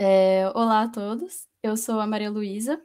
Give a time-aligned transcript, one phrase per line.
[0.00, 2.80] É, olá a todos, eu sou a Maria Luísa,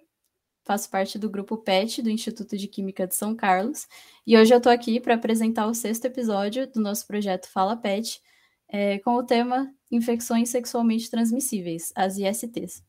[0.65, 3.87] faço parte do grupo PET do Instituto de Química de São Carlos,
[4.25, 8.19] e hoje eu estou aqui para apresentar o sexto episódio do nosso projeto Fala PET,
[8.67, 12.83] é, com o tema Infecções Sexualmente Transmissíveis, as ISTs.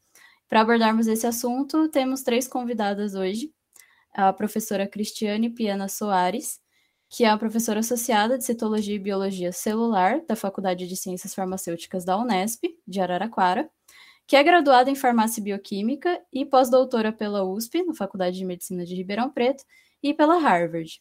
[0.48, 3.52] Para abordarmos esse assunto, temos três convidadas hoje,
[4.14, 6.61] a professora Cristiane Piana Soares,
[7.11, 12.06] que é a professora associada de Citologia e Biologia Celular da Faculdade de Ciências Farmacêuticas
[12.06, 13.70] da Unesp, de Araraquara,
[14.27, 18.84] que é graduada em Farmácia e Bioquímica e pós-doutora pela USP, na Faculdade de Medicina
[18.84, 19.65] de Ribeirão Preto,
[20.02, 21.01] e pela Harvard.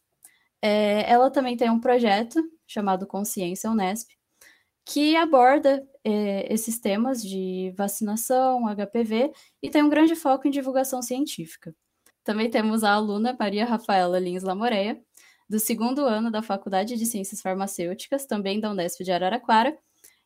[0.62, 4.10] É, ela também tem um projeto chamado Consciência Unesp,
[4.86, 9.32] que aborda é, esses temas de vacinação, HPV,
[9.62, 11.74] e tem um grande foco em divulgação científica.
[12.24, 15.02] Também temos a aluna Maria Rafaela Lins Lamoreia,
[15.50, 19.78] do segundo ano da Faculdade de Ciências Farmacêuticas, também da Unesp de Araraquara,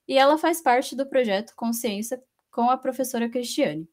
[0.07, 2.21] e ela faz parte do projeto Consciência
[2.57, 3.88] com a professora Cristiane.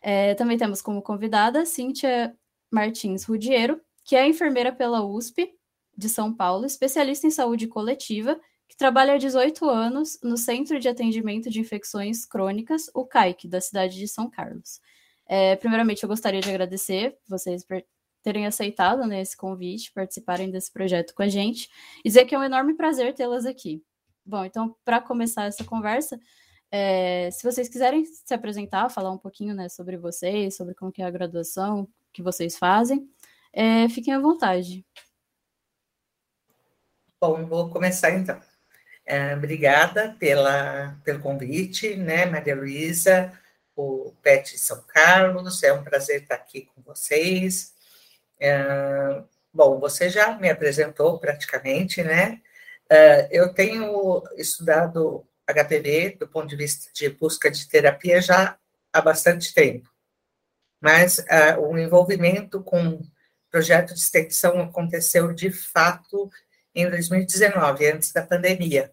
[0.00, 2.34] É, também temos como convidada Cíntia
[2.70, 5.52] Martins Rudiero, que é enfermeira pela USP
[5.94, 10.88] de São Paulo, especialista em saúde coletiva, que trabalha há 18 anos no Centro de
[10.88, 14.80] Atendimento de Infecções Crônicas, o CAIC, da cidade de São Carlos.
[15.26, 17.84] É, primeiramente, eu gostaria de agradecer vocês por
[18.22, 21.68] terem aceitado né, esse convite, participarem desse projeto com a gente,
[22.02, 23.84] e dizer que é um enorme prazer tê-las aqui.
[24.24, 26.18] Bom, então, para começar essa conversa,
[26.74, 31.02] é, se vocês quiserem se apresentar, falar um pouquinho né, sobre vocês, sobre como é
[31.02, 33.06] a graduação que vocês fazem,
[33.52, 34.82] é, fiquem à vontade.
[37.20, 38.40] Bom, vou começar então.
[39.04, 43.38] É, obrigada pela, pelo convite, né, Maria Luísa,
[43.76, 47.74] o PET São Carlos, é um prazer estar aqui com vocês.
[48.40, 52.40] É, bom, você já me apresentou praticamente, né?
[52.88, 58.56] É, eu tenho estudado HPV, do ponto de vista de busca de terapia, já
[58.92, 59.88] há bastante tempo.
[60.80, 63.02] Mas uh, o envolvimento com o
[63.50, 66.30] projeto de extensão aconteceu de fato
[66.74, 68.90] em 2019, antes da pandemia,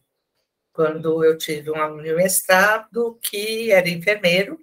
[0.73, 4.59] quando eu tive um aluno de mestrado que era enfermeiro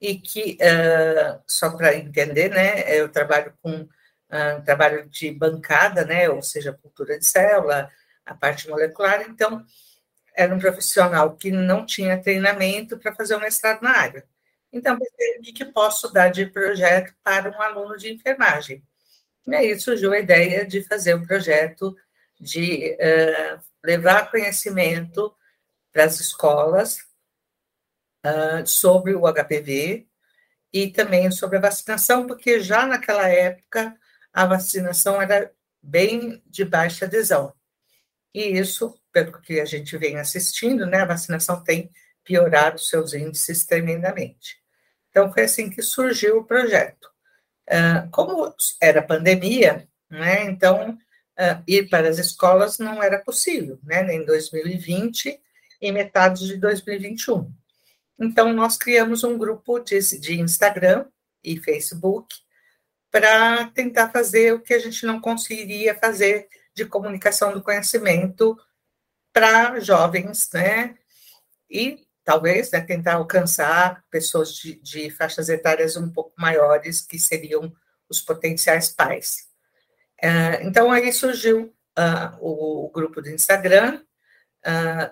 [0.00, 6.28] e que, uh, só para entender, né, eu trabalho com uh, trabalho de bancada, né,
[6.28, 7.90] ou seja, cultura de célula,
[8.24, 9.64] a parte molecular, então
[10.34, 14.26] era um profissional que não tinha treinamento para fazer um mestrado na área.
[14.72, 18.82] Então, pensei, o que posso dar de projeto para um aluno de enfermagem?
[19.46, 21.96] E aí surgiu a ideia de fazer um projeto
[22.40, 25.32] de uh, levar conhecimento
[25.92, 26.98] para as escolas
[28.26, 30.08] uh, sobre o HPV
[30.72, 33.96] e também sobre a vacinação, porque já naquela época
[34.32, 37.54] a vacinação era bem de baixa adesão.
[38.34, 41.88] E isso pelo que a gente vem assistindo, né, a vacinação tem
[42.24, 44.58] piorado seus índices tremendamente.
[45.08, 47.08] Então, foi assim que surgiu o projeto.
[47.68, 54.02] Uh, como era pandemia, né, então, uh, ir para as escolas não era possível, né,
[54.12, 55.40] em 2020
[55.80, 57.52] e metade de 2021.
[58.18, 61.06] Então, nós criamos um grupo de, de Instagram
[61.42, 62.34] e Facebook
[63.12, 68.58] para tentar fazer o que a gente não conseguiria fazer de comunicação do conhecimento
[69.34, 70.96] para jovens, né?
[71.68, 77.74] E talvez né, tentar alcançar pessoas de, de, faixas etárias um pouco maiores, que seriam
[78.08, 79.48] os potenciais pais.
[80.22, 84.00] Uh, então, aí surgiu uh, o, o, grupo do Instagram.
[84.64, 85.10] Uh,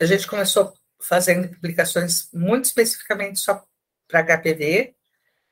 [0.00, 3.62] a gente começou fazendo publicações muito especificamente só
[4.08, 4.96] para HPV,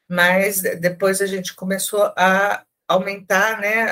[0.09, 3.87] mas depois a gente começou a aumentar né,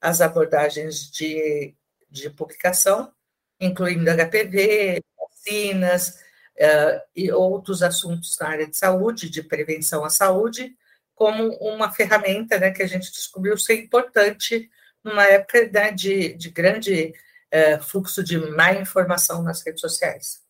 [0.00, 1.74] as abordagens de,
[2.08, 3.12] de publicação
[3.60, 6.20] incluindo HPV, vacinas
[6.56, 10.74] uh, e outros assuntos na área de saúde, de prevenção à saúde,
[11.14, 14.70] como uma ferramenta né, que a gente descobriu ser importante
[15.02, 17.14] numa época né, de, de grande
[17.52, 20.40] uh, fluxo de má informação nas redes sociais.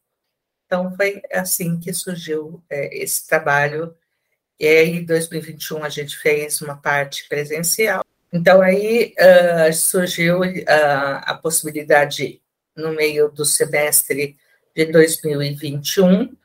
[0.66, 3.94] Então, foi assim que surgiu uh, esse trabalho.
[4.58, 8.04] E aí, em 2021, a gente fez uma parte presencial.
[8.32, 12.42] Então, aí uh, surgiu a possibilidade
[12.76, 14.36] no meio do semestre
[14.74, 16.36] de 2021,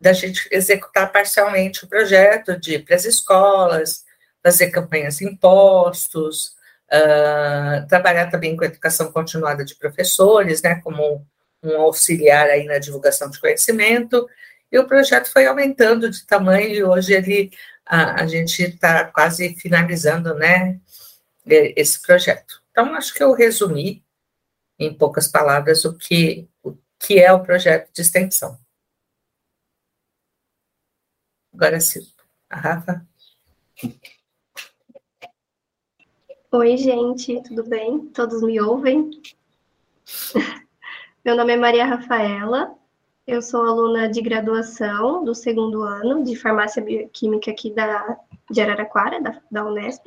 [0.00, 4.04] da gente executar parcialmente o projeto de ir para as escolas,
[4.42, 6.54] fazer campanhas em postos,
[6.92, 11.26] uh, trabalhar também com a educação continuada de professores, né, como
[11.62, 14.28] um auxiliar aí na divulgação de conhecimento,
[14.70, 17.50] e o projeto foi aumentando de tamanho, e hoje ele,
[17.86, 20.78] a, a gente está quase finalizando, né,
[21.46, 22.62] esse projeto.
[22.70, 24.02] Então, acho que eu resumi
[24.78, 28.58] em poucas palavras, o que, o que é o projeto de extensão.
[31.52, 32.06] Agora sim,
[32.50, 33.06] a Rafa.
[36.50, 38.06] Oi, gente, tudo bem?
[38.08, 39.10] Todos me ouvem?
[41.24, 42.76] Meu nome é Maria Rafaela,
[43.26, 48.18] eu sou aluna de graduação do segundo ano de farmácia bioquímica aqui da,
[48.50, 50.06] de Araraquara, da, da Unesp,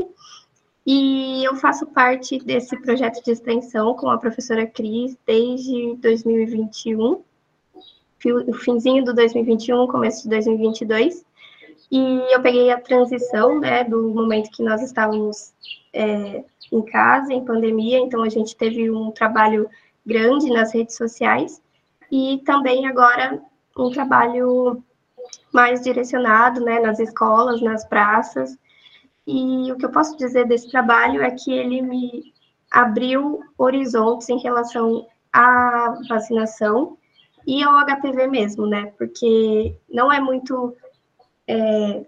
[0.90, 7.22] e eu faço parte desse projeto de extensão com a professora Cris desde 2021,
[8.48, 11.26] o finzinho do 2021, começo de 2022.
[11.92, 15.54] E eu peguei a transição, né, do momento que nós estávamos
[15.92, 19.70] é, em casa, em pandemia, então a gente teve um trabalho
[20.06, 21.62] grande nas redes sociais
[22.10, 23.42] e também agora
[23.78, 24.82] um trabalho
[25.52, 28.58] mais direcionado, né, nas escolas, nas praças,
[29.28, 32.34] e o que eu posso dizer desse trabalho é que ele me
[32.72, 36.98] abriu horizontes em relação à vacinação
[37.46, 38.94] e ao HPV mesmo, né?
[38.98, 40.74] Porque não é muito
[41.46, 42.06] é,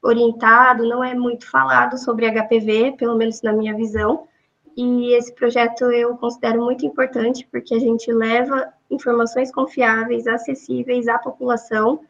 [0.00, 4.28] orientado, não é muito falado sobre HPV, pelo menos na minha visão.
[4.76, 11.18] E esse projeto eu considero muito importante porque a gente leva informações confiáveis, acessíveis à
[11.18, 12.00] população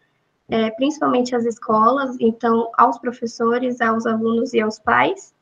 [0.48, 5.34] é, principalmente às escolas, então aos professores, aos alunos e aos pais.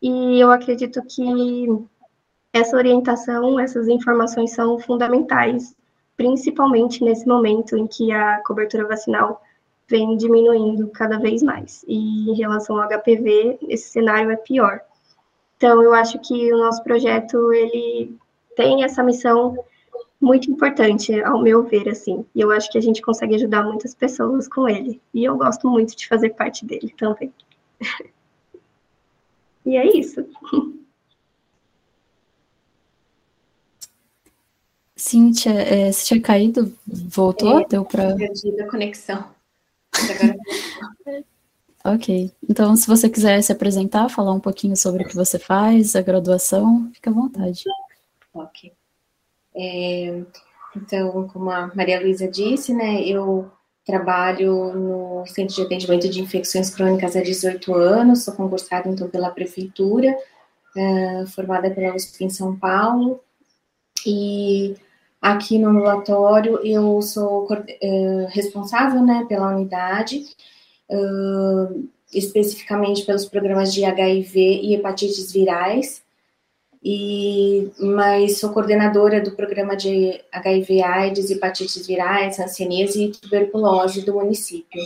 [0.00, 1.66] E eu acredito que
[2.52, 5.74] essa orientação, essas informações são fundamentais,
[6.16, 9.42] principalmente nesse momento em que a cobertura vacinal
[9.88, 11.84] vem diminuindo cada vez mais.
[11.88, 14.80] E em relação ao HPV, esse cenário é pior.
[15.56, 18.16] Então, eu acho que o nosso projeto ele
[18.56, 19.56] tem essa missão
[20.24, 22.24] muito importante, ao meu ver, assim.
[22.34, 25.00] E eu acho que a gente consegue ajudar muitas pessoas com ele.
[25.12, 27.32] E eu gosto muito de fazer parte dele também.
[29.66, 30.26] e é isso.
[34.96, 36.72] Cíntia, é, você tinha caído?
[36.86, 37.60] Voltou?
[37.60, 38.16] É, Deu para.
[38.16, 39.28] Perdi a conexão.
[41.84, 42.32] ok.
[42.48, 46.00] Então, se você quiser se apresentar, falar um pouquinho sobre o que você faz, a
[46.00, 47.64] graduação, fica à vontade.
[48.32, 48.72] Ok.
[49.56, 50.22] É,
[50.76, 53.50] então, como a Maria Luísa disse, né, eu
[53.84, 59.30] trabalho no Centro de Atendimento de Infecções Crônicas há 18 anos, sou concursada, então, pela
[59.30, 60.16] Prefeitura,
[60.76, 63.20] é, formada pela USP em São Paulo,
[64.06, 64.74] e
[65.20, 67.46] aqui no ambulatório eu sou
[67.80, 70.24] é, responsável, né, pela unidade,
[70.90, 70.96] é,
[72.12, 76.03] especificamente pelos programas de HIV e hepatites virais,
[76.84, 84.12] e mas sou coordenadora do programa de HIV, AIDS, hepatites virais, hanseníase e tuberculose do
[84.14, 84.82] município.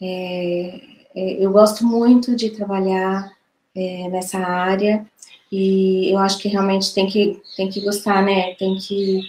[0.00, 0.80] É,
[1.14, 3.32] é, eu gosto muito de trabalhar
[3.76, 5.06] é, nessa área
[5.50, 8.54] e eu acho que realmente tem que tem que gostar, né?
[8.56, 9.20] Tem que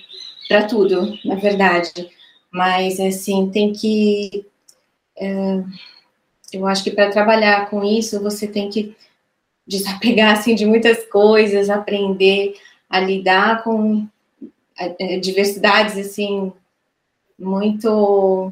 [0.47, 2.09] para tudo, na verdade.
[2.51, 4.47] Mas assim tem que
[5.15, 5.63] é,
[6.53, 8.95] eu acho que para trabalhar com isso você tem que
[9.65, 12.55] desapegar assim de muitas coisas, aprender
[12.89, 14.07] a lidar com
[14.77, 16.51] é, diversidades assim
[17.37, 18.51] muito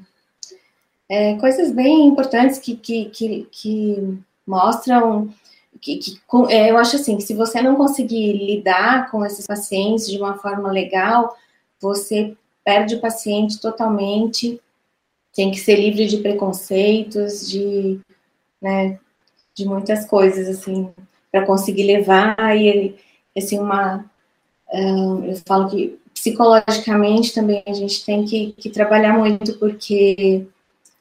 [1.09, 5.33] é, coisas bem importantes que, que, que, que mostram
[5.81, 10.09] que, que é, eu acho assim que se você não conseguir lidar com esses pacientes
[10.09, 11.35] de uma forma legal,
[11.79, 14.61] você perde o paciente totalmente.
[15.33, 17.99] Tem que ser livre de preconceitos, de,
[18.61, 18.99] né,
[19.55, 20.89] de muitas coisas, assim,
[21.31, 22.95] para conseguir levar e,
[23.37, 24.05] assim, uma...
[24.73, 30.45] Eu falo que psicologicamente também a gente tem que, que trabalhar muito, porque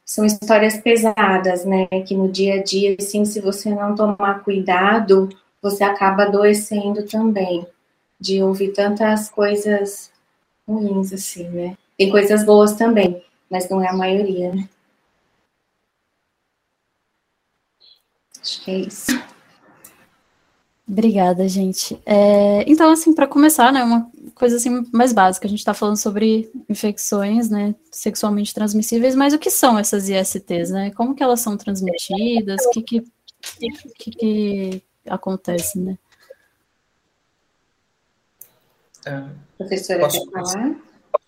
[0.04, 5.28] são histórias pesadas, né, que no dia a dia, assim, se você não tomar cuidado,
[5.62, 7.64] você acaba adoecendo também,
[8.18, 10.10] de ouvir tantas coisas
[10.66, 11.76] ruins, assim, né.
[11.96, 14.68] Tem coisas boas também, mas não é a maioria, né.
[18.50, 19.22] Acho que é isso.
[20.88, 22.02] Obrigada, gente.
[22.04, 25.96] É, então, assim, para começar, né, uma coisa assim mais básica, a gente está falando
[25.96, 30.90] sobre infecções, né, sexualmente transmissíveis, mas o que são essas ISTs, né?
[30.90, 32.60] Como que elas são transmitidas?
[32.66, 33.04] O que que,
[33.96, 35.96] que, que acontece, né?
[39.06, 40.76] Ah, Professora, posso quer falar?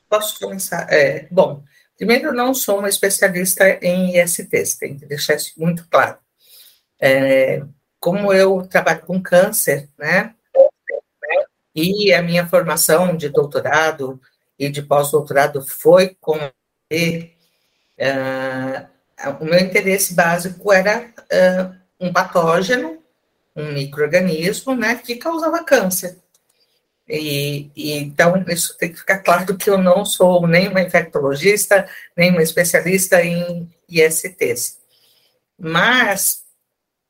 [0.09, 0.93] Posso começar?
[0.93, 1.63] É, bom,
[1.97, 6.19] primeiro, eu não sou uma especialista em ISTs, tem que deixar isso muito claro.
[7.05, 7.61] É,
[7.99, 10.35] como eu trabalho com câncer, né?
[11.75, 14.21] E a minha formação de doutorado
[14.59, 16.53] e de pós-doutorado foi com uh,
[19.41, 23.03] o meu interesse básico era uh, um patógeno,
[23.57, 26.19] um microorganismo, né, que causava câncer.
[27.09, 31.89] E, e, então isso tem que ficar claro que eu não sou nem uma infectologista,
[32.17, 34.79] nem uma especialista em ISTs.
[35.59, 36.42] Mas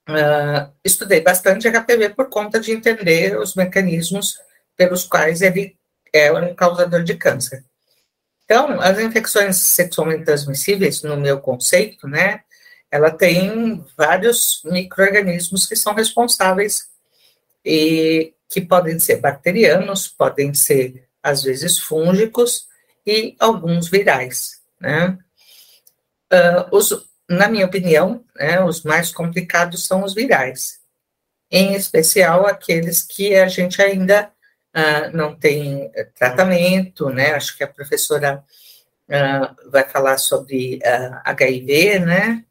[0.09, 4.39] uh, estudei bastante HPV por conta de entender os mecanismos
[4.77, 5.77] pelos quais ele
[6.13, 7.65] é um causador de câncer.
[8.45, 12.41] Então, as infecções sexualmente transmissíveis, no meu conceito, né,
[12.91, 16.89] ela tem vários micro-organismos que são responsáveis
[17.65, 22.67] e que podem ser bacterianos, podem ser, às vezes, fúngicos
[23.07, 25.17] e alguns virais, né?
[26.31, 26.91] Uh, os,
[27.33, 30.81] na minha opinião, né, os mais complicados são os virais,
[31.51, 34.31] em especial aqueles que a gente ainda
[34.75, 37.33] uh, não tem tratamento, né?
[37.35, 38.43] Acho que a professora
[39.09, 40.81] uh, vai falar sobre
[41.25, 42.45] HIV, né?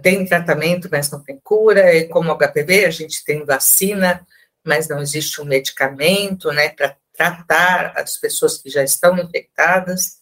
[0.00, 4.24] tem tratamento, mas não tem cura, e como HPV, a gente tem vacina,
[4.62, 10.18] mas não existe um medicamento, né, para tratar as pessoas que já estão infectadas.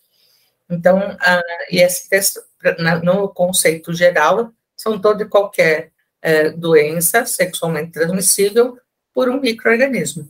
[0.70, 1.42] Então, a
[3.02, 5.92] No conceito geral, são toda e qualquer
[6.22, 8.78] é, doença sexualmente transmissível
[9.12, 10.26] por um microorganismo.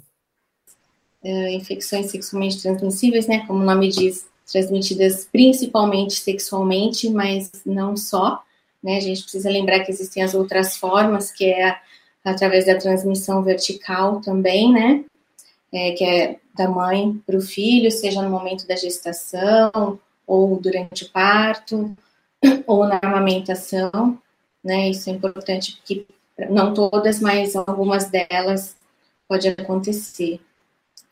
[1.23, 8.43] É, infecções sexualmente transmissíveis, né, como o nome diz, transmitidas principalmente sexualmente, mas não só.
[8.83, 11.79] Né, a gente precisa lembrar que existem as outras formas, que é
[12.23, 15.05] através da transmissão vertical também, né?
[15.73, 21.05] É, que é da mãe para o filho, seja no momento da gestação, ou durante
[21.05, 21.97] o parto,
[22.67, 24.19] ou na amamentação,
[24.63, 24.91] né?
[24.91, 26.07] Isso é importante porque
[26.51, 28.77] não todas, mas algumas delas
[29.29, 30.41] pode acontecer.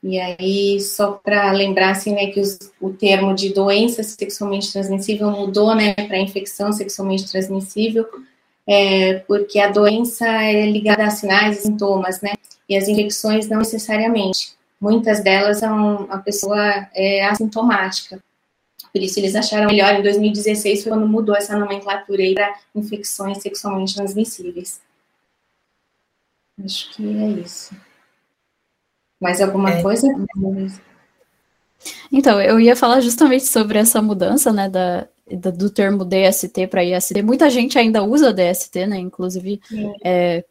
[0.03, 5.31] E aí, só para lembrar, assim, né, que os, o termo de doença sexualmente transmissível
[5.31, 8.07] mudou, né, para infecção sexualmente transmissível,
[8.67, 12.33] é, porque a doença é ligada a sinais e sintomas, né?
[12.69, 14.55] E as infecções não necessariamente.
[14.81, 18.21] Muitas delas são, a pessoa é assintomática.
[18.93, 23.39] Por isso eles acharam melhor em 2016 foi quando mudou essa nomenclatura aí para infecções
[23.39, 24.81] sexualmente transmissíveis.
[26.63, 27.75] Acho que é isso.
[29.19, 29.83] Mais alguma é.
[29.83, 30.07] coisa?
[32.11, 35.09] Então, eu ia falar justamente sobre essa mudança, né, da,
[35.51, 37.23] do termo DST para IST.
[37.23, 38.99] Muita gente ainda usa DST, né?
[38.99, 39.61] Inclusive,
[40.05, 40.45] é,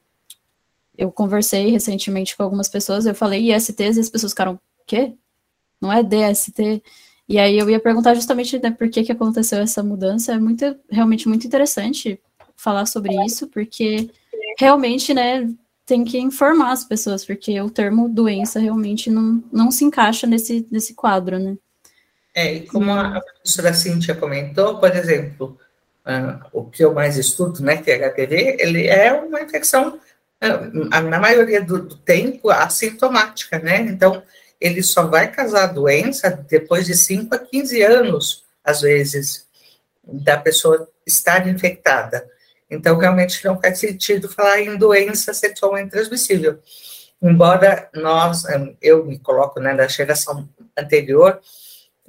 [0.97, 5.13] eu conversei recentemente com algumas pessoas, eu falei ISTs e as pessoas ficaram, quê?
[5.79, 6.83] Não é DST?
[7.31, 10.33] E aí eu ia perguntar justamente né, por que, que aconteceu essa mudança.
[10.33, 12.19] É muito, realmente muito interessante
[12.57, 14.09] falar sobre isso, porque
[14.59, 15.49] realmente, né,
[15.85, 20.67] tem que informar as pessoas, porque o termo doença realmente não, não se encaixa nesse,
[20.69, 21.55] nesse quadro, né?
[22.35, 25.57] É, e como a professora Cíntia comentou, por exemplo,
[26.05, 29.97] uh, o que eu mais estudo, né, que é HPV, ele é uma infecção,
[30.43, 33.79] uh, na maioria do, do, tempo, assintomática, né?
[33.83, 34.21] Então,
[34.61, 39.47] ele só vai causar doença depois de 5 a 15 anos, às vezes,
[40.03, 42.29] da pessoa estar infectada.
[42.69, 46.59] Então, realmente não faz sentido falar em doença sexualmente transmissível.
[47.19, 48.43] Embora nós,
[48.81, 51.41] eu me coloco né, na geração anterior,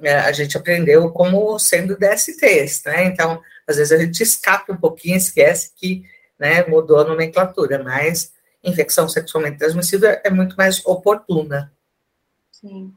[0.01, 3.05] é, a gente aprendeu como sendo DSTs, né?
[3.05, 6.03] Então, às vezes a gente escapa um pouquinho, esquece que
[6.37, 8.31] né, mudou a nomenclatura, mas
[8.63, 11.72] infecção sexualmente transmissível é muito mais oportuna.
[12.63, 12.93] Sim.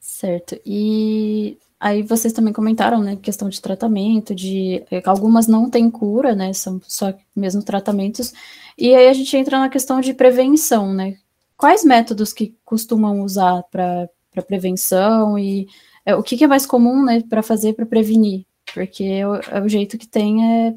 [0.00, 0.60] Certo.
[0.66, 6.34] E aí vocês também comentaram, né, questão de tratamento, de é, algumas não têm cura,
[6.34, 8.32] né, são só mesmo tratamentos.
[8.76, 11.18] E aí a gente entra na questão de prevenção, né?
[11.56, 14.08] quais métodos que costumam usar para
[14.46, 15.66] prevenção e
[16.04, 18.44] é, o que, que, é mais comum né, para fazer para prevenir?
[18.72, 20.74] Porque é o, é o, jeito que tem é.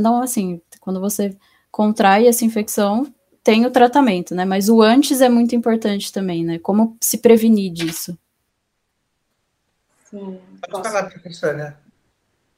[0.00, 1.36] Não, assim, quando você
[1.70, 3.06] contrai essa infecção,
[3.46, 4.44] tem o tratamento, né?
[4.44, 6.58] Mas o antes é muito importante também, né?
[6.58, 8.18] Como se prevenir disso?
[10.10, 10.40] Sim.
[10.68, 11.78] Pode falar, professora.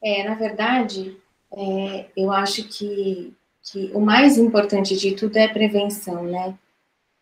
[0.03, 1.15] É, na verdade,
[1.55, 3.31] é, eu acho que,
[3.61, 6.57] que o mais importante de tudo é prevenção, né?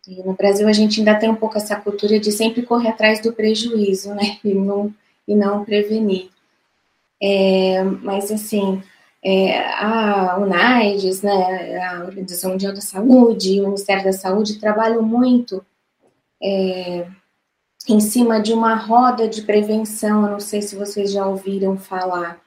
[0.06, 3.20] E no Brasil a gente ainda tem um pouco essa cultura de sempre correr atrás
[3.20, 4.38] do prejuízo, né?
[4.42, 4.94] E não,
[5.26, 6.30] e não prevenir.
[7.22, 8.82] É, mas assim,
[9.22, 15.64] é, a UNAIDS, né, a Organização Mundial da Saúde, o Ministério da Saúde trabalham muito
[16.40, 17.06] é,
[17.88, 20.24] em cima de uma roda de prevenção.
[20.24, 22.40] Eu não sei se vocês já ouviram falar,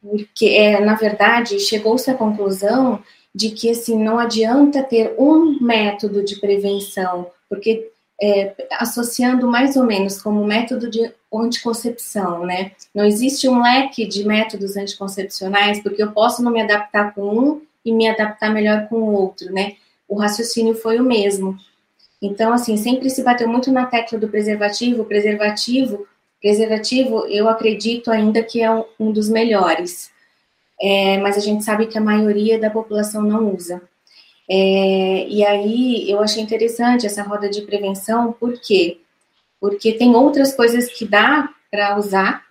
[0.00, 3.02] porque é, na verdade chegou-se à conclusão
[3.34, 7.91] de que assim não adianta ter um método de prevenção, porque
[8.22, 12.72] é, associando mais ou menos como método de anticoncepção, né?
[12.94, 17.62] Não existe um leque de métodos anticoncepcionais, porque eu posso não me adaptar com um
[17.84, 19.76] e me adaptar melhor com o outro, né?
[20.12, 21.56] o raciocínio foi o mesmo.
[22.20, 26.06] Então, assim, sempre se bateu muito na tecla do preservativo, preservativo,
[26.40, 30.10] preservativo, eu acredito ainda que é um, dos melhores.
[30.78, 33.80] É, mas a gente sabe que a maioria da população não usa.
[34.50, 39.00] É, e aí eu achei interessante essa roda de prevenção, por quê?
[39.60, 42.44] Porque tem outras coisas que dá para usar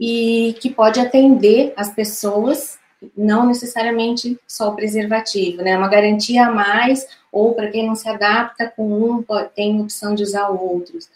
[0.00, 2.78] e que pode atender as pessoas,
[3.16, 5.76] não necessariamente só o preservativo, né?
[5.76, 10.22] Uma garantia a mais, ou para quem não se adapta com um, tem opção de
[10.22, 11.08] usar outros.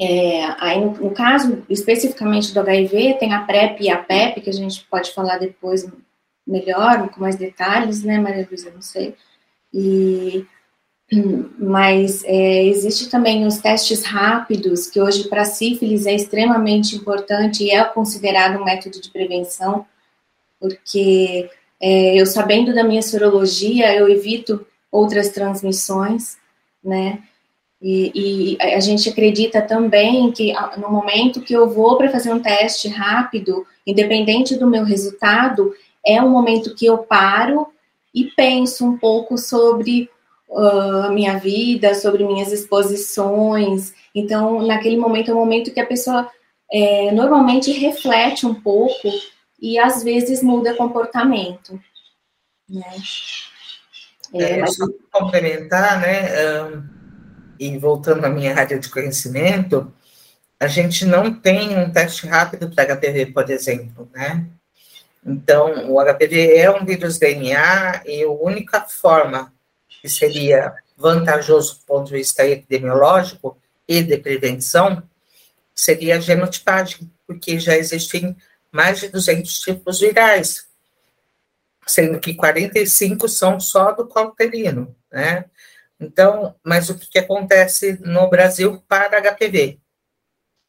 [0.00, 4.50] É, aí, no, no, caso especificamente do HIV, tem a PrEP e a PEP, que
[4.50, 5.86] a gente pode falar depois
[6.46, 8.70] melhor, com mais detalhes, né, Maria Luísa?
[8.70, 9.14] Não sei.
[9.72, 10.46] E,
[11.58, 17.70] mas é, existe também os testes rápidos, que hoje para sífilis é extremamente importante e
[17.70, 19.84] é considerado um método de prevenção,
[20.60, 26.36] porque é, eu sabendo da minha sorologia, eu evito outras transmissões,
[26.82, 27.22] né?
[27.80, 32.38] E, e, a gente acredita também que no momento que eu vou para fazer um
[32.38, 37.66] teste rápido, independente do meu resultado, é um momento que eu paro
[38.14, 40.10] e penso um pouco sobre
[40.48, 43.94] uh, a minha vida, sobre minhas exposições.
[44.14, 46.30] Então, naquele momento é um momento que a pessoa
[46.70, 49.08] é, normalmente reflete um pouco
[49.60, 51.80] e às vezes muda comportamento.
[52.68, 52.82] Né?
[54.34, 54.76] É, é, mas...
[54.76, 56.64] Só complementar, né?
[56.64, 57.02] Um
[57.62, 59.92] e voltando à minha área de conhecimento,
[60.58, 64.44] a gente não tem um teste rápido para HPV, por exemplo, né?
[65.24, 69.52] Então, o HPV é um vírus DNA e a única forma
[69.88, 75.02] que seria vantajoso do ponto de vista epidemiológico e de prevenção
[75.74, 78.36] seria a genotipagem, porque já existem
[78.70, 80.66] mais de 200 tipos virais,
[81.86, 85.44] sendo que 45 são só do cauterino, né?
[86.00, 89.78] Então, mas o que, que acontece no Brasil para HPV?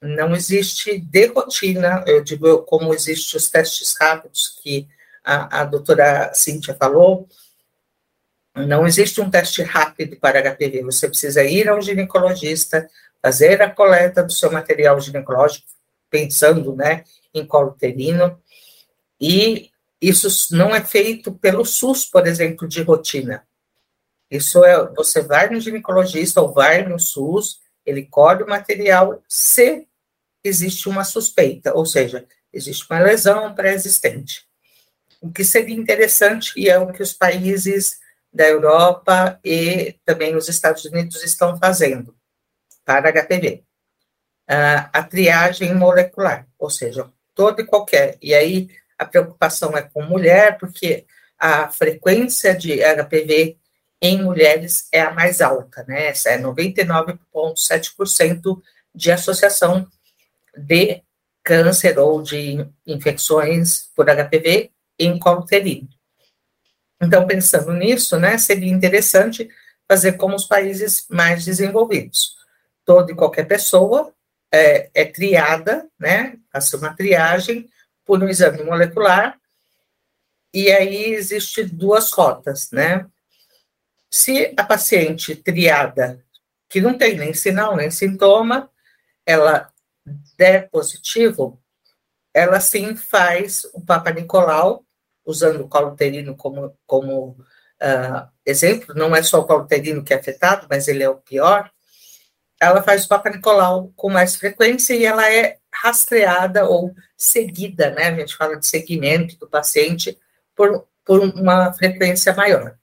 [0.04, 4.86] Não existe de rotina, eu digo como existem os testes rápidos que
[5.24, 7.26] a, a doutora Cíntia falou,
[8.54, 10.84] não existe um teste rápido para HPV.
[10.84, 12.90] Você precisa ir ao ginecologista,
[13.22, 15.66] fazer a coleta do seu material ginecológico,
[16.10, 18.38] pensando né, em colo uterino,
[19.20, 23.48] e isso não é feito pelo SUS, por exemplo, de rotina.
[24.30, 29.88] Isso é, você vai no ginecologista ou vai no SUS, ele colhe o material se
[30.44, 34.46] existe uma suspeita, ou seja, existe uma lesão pré-existente.
[35.22, 38.00] O que seria interessante, e é o que os países
[38.32, 42.16] da Europa e também os Estados Unidos estão fazendo
[42.84, 43.64] para HPV.
[44.92, 48.18] a triagem molecular, ou seja, todo e qualquer.
[48.22, 51.06] E aí a preocupação é com mulher, porque
[51.38, 53.58] a frequência de HPV
[54.02, 56.08] em mulheres é a mais alta, né?
[56.08, 58.62] Essa é 99,7%
[58.94, 59.88] de associação
[60.56, 61.02] de
[61.44, 65.90] câncer ou de infecções por HPV em colo uterino.
[67.02, 69.50] Então, pensando nisso, né, seria interessante
[69.88, 72.38] fazer como os países mais desenvolvidos.
[72.86, 74.14] Toda e qualquer pessoa
[74.52, 77.70] é, é triada, né, faz uma triagem
[78.06, 79.38] por um exame molecular,
[80.54, 83.06] e aí existe duas rotas, né,
[84.16, 86.24] se a paciente triada,
[86.70, 88.70] que não tem nem sinal nem sintoma,
[89.26, 89.73] ela
[90.38, 91.62] der positivo,
[92.34, 94.86] ela sim faz o Papa Nicolau,
[95.26, 100.14] usando o colo uterino como, como uh, exemplo, não é só o colo uterino que
[100.14, 101.72] é afetado, mas ele é o pior,
[102.60, 108.08] ela faz o Papa Nicolau com mais frequência e ela é rastreada ou seguida, né?
[108.08, 110.18] A gente fala de seguimento do paciente
[110.56, 112.78] por, por uma frequência maior.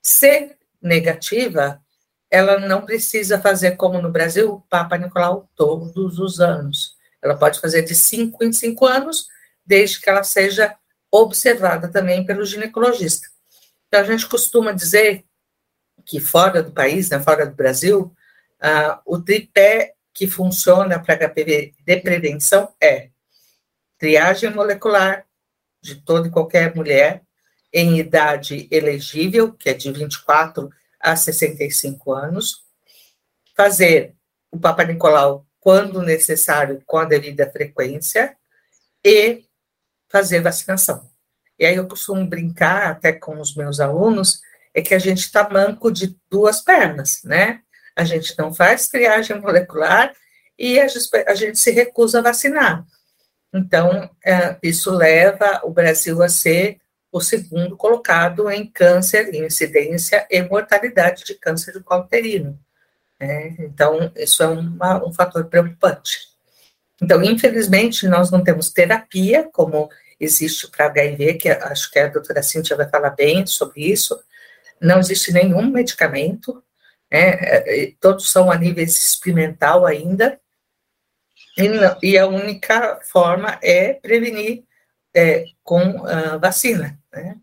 [0.00, 1.82] Se negativa,
[2.30, 6.96] ela não precisa fazer como no Brasil, o Papa Nicolau todos os anos.
[7.22, 9.28] Ela pode fazer de cinco em cinco anos,
[9.64, 10.76] desde que ela seja
[11.10, 13.28] observada também pelo ginecologista.
[13.86, 15.24] Então, a gente costuma dizer
[16.04, 18.12] que fora do país, né, fora do Brasil,
[18.62, 23.10] uh, o tripé que funciona para HPV de prevenção é
[23.98, 25.24] triagem molecular
[25.80, 27.22] de toda e qualquer mulher,
[27.72, 32.64] em idade elegível, que é de 24 a 65 anos,
[33.56, 34.14] fazer
[34.50, 38.36] o Papa Nicolau quando necessário, com a devida frequência,
[39.04, 39.44] e
[40.08, 41.08] fazer vacinação.
[41.58, 44.40] E aí eu costumo brincar até com os meus alunos,
[44.72, 47.60] é que a gente está manco de duas pernas, né?
[47.96, 50.14] A gente não faz triagem molecular
[50.58, 50.86] e a
[51.34, 52.84] gente, se recusa a vacinar.
[53.52, 56.78] Então, é, isso leva o Brasil a ser
[57.10, 62.58] o segundo colocado em câncer, incidência e mortalidade de câncer do colo uterino.
[63.18, 63.56] Né?
[63.58, 66.28] Então, isso é uma, um fator preocupante.
[67.00, 69.88] Então, infelizmente, nós não temos terapia como
[70.20, 74.18] existe para HIV, que acho que a doutora Cíntia vai falar bem sobre isso.
[74.80, 76.62] Não existe nenhum medicamento,
[77.10, 77.92] né?
[78.00, 80.38] todos são a nível experimental ainda,
[81.56, 84.64] e, não, e a única forma é prevenir
[85.14, 86.04] é, com
[86.40, 86.97] vacina.
[87.22, 87.40] Né?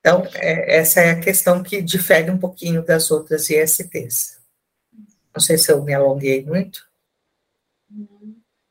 [0.00, 4.40] Então, é, essa é a questão que difere um pouquinho das outras ISTs.
[5.32, 6.84] Não sei se eu me alonguei muito.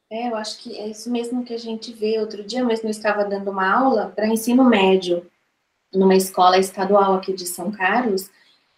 [0.09, 2.19] É, eu acho que é isso mesmo que a gente vê.
[2.19, 5.25] Outro dia mesmo eu estava dando uma aula para ensino médio,
[5.93, 8.29] numa escola estadual aqui de São Carlos,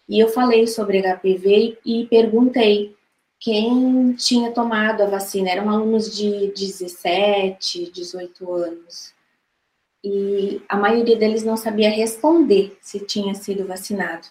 [0.08, 2.96] e eu falei sobre HPV e perguntei
[3.40, 5.50] quem tinha tomado a vacina.
[5.50, 9.13] Eram alunos de 17, 18 anos.
[10.04, 14.28] E a maioria deles não sabia responder se tinha sido vacinado.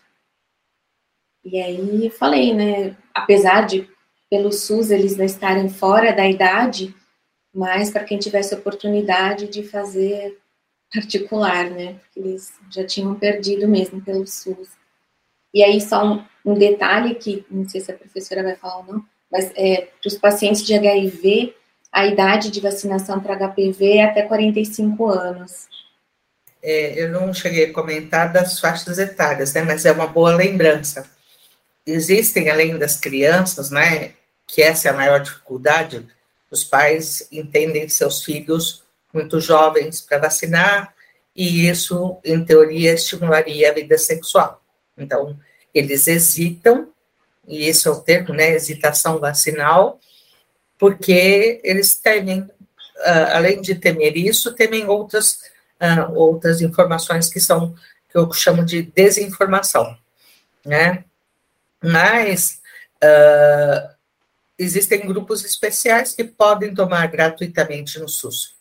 [1.43, 2.95] E aí falei, né?
[3.11, 3.89] Apesar de
[4.29, 6.95] pelo SUS eles não estarem fora da idade,
[7.51, 10.39] mas para quem tivesse oportunidade de fazer
[10.93, 11.95] particular, né?
[11.95, 14.69] Porque eles já tinham perdido mesmo pelo SUS.
[15.51, 18.85] E aí, só um, um detalhe que não sei se a professora vai falar ou
[18.85, 21.55] não, mas é, para os pacientes de HIV,
[21.93, 25.67] a idade de vacinação para HPV é até 45 anos.
[26.61, 29.61] É, eu não cheguei a comentar das faixas etárias, né?
[29.61, 31.05] Mas é uma boa lembrança.
[31.85, 34.13] Existem, além das crianças, né?
[34.47, 36.05] que essa é a maior dificuldade,
[36.51, 40.93] os pais entendem seus filhos muito jovens para vacinar,
[41.35, 44.61] e isso, em teoria, estimularia a vida sexual.
[44.95, 45.39] Então,
[45.73, 46.89] eles hesitam,
[47.47, 49.99] e esse é o termo, né, hesitação vacinal,
[50.83, 55.39] porque eles temem, uh, além de temer isso, temem outras,
[55.79, 57.73] uh, outras informações que são,
[58.09, 59.97] que eu chamo de desinformação,
[60.65, 61.05] né?
[61.81, 62.59] Mas,
[63.01, 63.95] uh,
[64.59, 68.53] existem grupos especiais que podem tomar gratuitamente no SUS.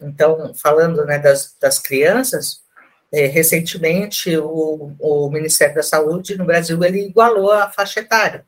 [0.00, 2.62] Então, falando né, das, das crianças,
[3.12, 8.46] é, recentemente o, o, Ministério da Saúde no Brasil ele igualou a faixa etária.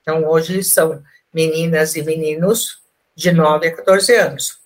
[0.00, 1.00] Então, hoje são
[1.32, 2.80] meninas e meninos
[3.14, 4.58] de 9 a 14 anos.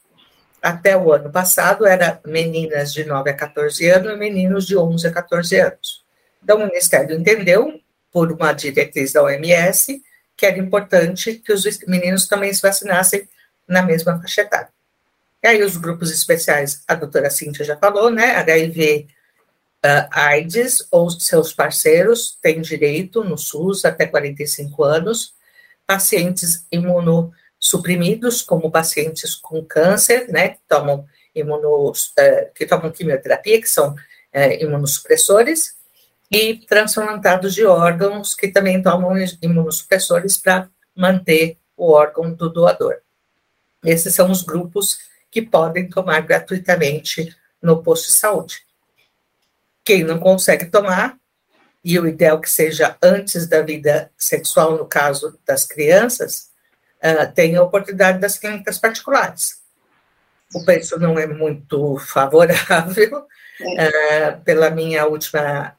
[0.61, 5.07] Até o ano passado era meninas de 9 a 14 anos e meninos de 11
[5.07, 6.05] a 14 anos.
[6.43, 7.81] Então, o Ministério entendeu,
[8.13, 10.03] por uma diretriz da OMS,
[10.37, 13.29] que era importante que os meninos também se vacinassem
[13.67, 14.69] na mesma faixa etária.
[15.43, 19.07] E aí os grupos especiais, a doutora Cíntia já falou, né, HIV,
[19.85, 25.35] uh, AIDS ou seus parceiros têm direito no SUS até 45 anos,
[25.87, 33.69] pacientes imunossuprimidos, como pacientes com câncer, né, que tomam, imunos, uh, que tomam quimioterapia, que
[33.69, 35.77] são uh, imunossupressores,
[36.31, 42.97] e transplantados de órgãos que também tomam imunossupressores para manter o órgão do doador.
[43.85, 44.99] Esses são os grupos
[45.31, 48.67] que podem tomar gratuitamente no posto de saúde.
[49.85, 51.17] Quem não consegue tomar,
[51.87, 56.51] e o ideal que seja antes da vida sexual, no caso das crianças,
[56.99, 59.63] uh, tem a oportunidade das clínicas particulares.
[60.53, 65.77] O preço não é muito favorável, uh, pela minha última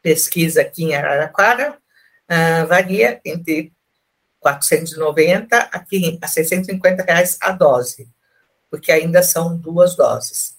[0.00, 3.72] pesquisa aqui em Araraquara uh, varia entre
[4.38, 8.08] 490 aqui a 650 reais a dose,
[8.70, 10.56] porque ainda são duas doses.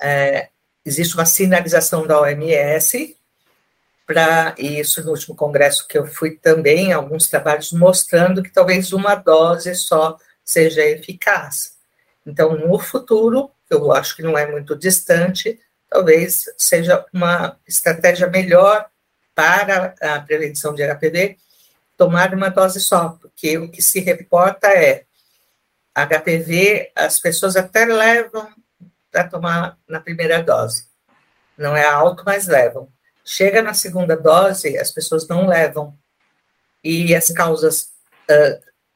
[0.00, 0.48] É,
[0.84, 3.17] existe uma sinalização da OMS
[4.08, 9.14] para isso no último congresso que eu fui também alguns trabalhos mostrando que talvez uma
[9.14, 11.76] dose só seja eficaz.
[12.24, 18.86] Então, no futuro, eu acho que não é muito distante, talvez seja uma estratégia melhor
[19.34, 21.36] para a prevenção de HPV
[21.94, 25.04] tomar uma dose só, porque o que se reporta é
[25.94, 28.48] HPV, as pessoas até levam
[29.12, 30.86] para tomar na primeira dose.
[31.58, 32.88] Não é alto, mas levam.
[33.30, 35.94] Chega na segunda dose, as pessoas não levam.
[36.82, 37.90] E as causas,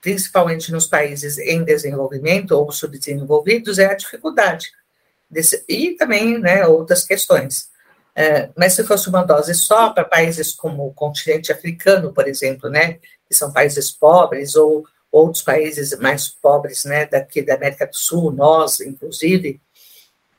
[0.01, 4.71] principalmente nos países em desenvolvimento ou subdesenvolvidos, é a dificuldade
[5.29, 7.69] desse, e também né, outras questões.
[8.17, 12.71] É, mas se fosse uma dose só para países como o continente africano, por exemplo,
[12.71, 12.95] né,
[13.29, 18.33] que são países pobres, ou outros países mais pobres, né, daqui da América do Sul,
[18.33, 19.61] nós, inclusive,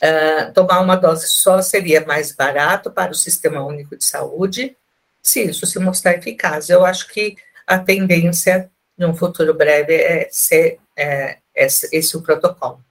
[0.04, 4.76] uh, tomar uma dose só seria mais barato para o Sistema Único de Saúde,
[5.22, 6.70] se isso se mostrar eficaz.
[6.70, 12.84] Eu acho que a tendência, num futuro breve, é ser é, esse, esse o protocolo.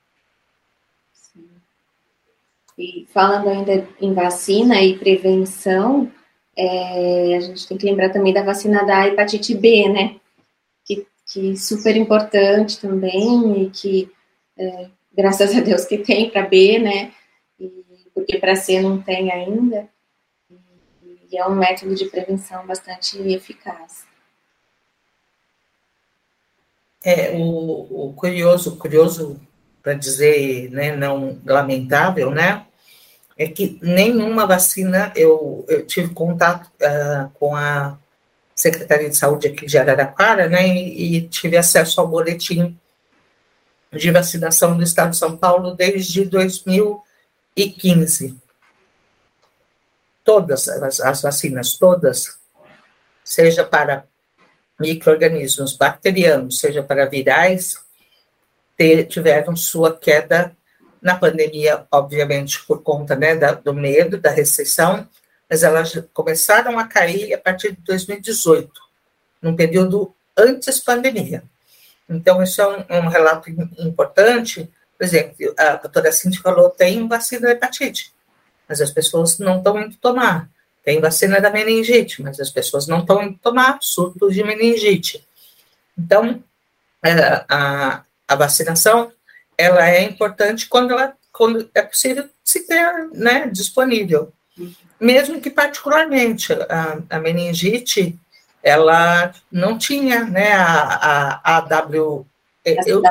[2.79, 6.11] E falando ainda em vacina e prevenção,
[6.57, 10.16] é, a gente tem que lembrar também da vacina da hepatite B, né?
[10.85, 14.11] Que, que super importante também e que,
[14.59, 17.12] é, graças a Deus que tem para B, né?
[17.59, 19.88] E, porque para C não tem ainda.
[21.31, 24.05] E, é um método de prevenção bastante eficaz.
[27.05, 29.40] É, o, o curioso, curioso
[29.83, 32.64] para dizer, né, não lamentável, né,
[33.37, 37.98] é que nenhuma vacina, eu, eu tive contato uh, com a
[38.55, 42.79] Secretaria de Saúde aqui de Araraquara, né, e, e, tive acesso ao boletim
[43.92, 48.37] de vacinação do Estado de São Paulo desde 2015.
[50.24, 52.38] Todas as, as vacinas, todas,
[53.24, 54.05] seja para
[54.81, 57.78] micro-organismos bacterianos, seja para virais,
[59.09, 60.57] tiveram sua queda
[61.00, 65.07] na pandemia, obviamente, por conta né, da, do medo, da restrição,
[65.48, 68.72] mas elas começaram a cair a partir de 2018,
[69.40, 71.44] num período antes pandemia.
[72.14, 74.70] Então, isso é um, um relato importante.
[74.96, 78.12] Por exemplo, a doutora Cindy falou, tem vacina da hepatite,
[78.68, 80.48] mas as pessoas não estão indo tomar.
[80.85, 85.25] Tem vacina da meningite, mas as pessoas não estão indo tomar surto de meningite.
[85.96, 86.42] Então,
[87.05, 89.12] é, a, a vacinação
[89.57, 94.33] ela é importante quando, ela, quando é possível se ter né, disponível.
[95.01, 98.18] Mesmo que, particularmente, a, a meningite,
[98.62, 102.27] ela não tinha né, a, a, a W.
[102.64, 103.03] Eu,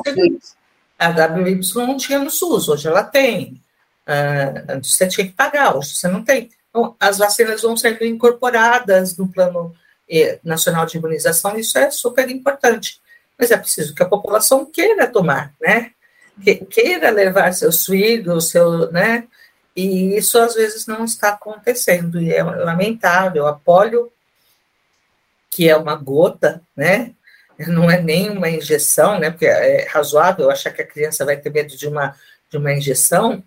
[0.97, 3.61] a WY não tinha no SUS, hoje ela tem.
[4.07, 6.49] Uh, você tinha que pagar, hoje você não tem.
[6.69, 9.75] Então, as vacinas vão sendo incorporadas no Plano
[10.09, 13.01] eh, Nacional de Imunização, isso é super importante.
[13.37, 15.91] Mas é preciso que a população queira tomar, né?
[16.41, 19.27] Que, queira levar seus filhos, seu, né?
[19.75, 23.47] E isso às vezes não está acontecendo, e é lamentável.
[23.47, 24.11] A polio,
[25.51, 27.13] que é uma gota, né?
[27.67, 29.29] Não é nem uma injeção, né?
[29.29, 32.15] Porque é razoável achar que a criança vai ter medo de uma,
[32.49, 33.43] de uma injeção,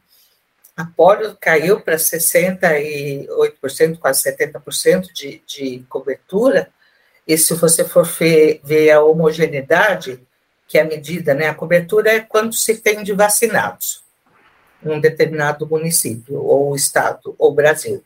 [0.77, 6.69] a polio caiu para 68%, quase 70% de, de cobertura,
[7.27, 10.21] e se você for ver, a homogeneidade,
[10.67, 14.05] que é a medida, né, a cobertura é quanto se tem de vacinados
[14.83, 18.05] num determinado município, ou estado, ou Brasil.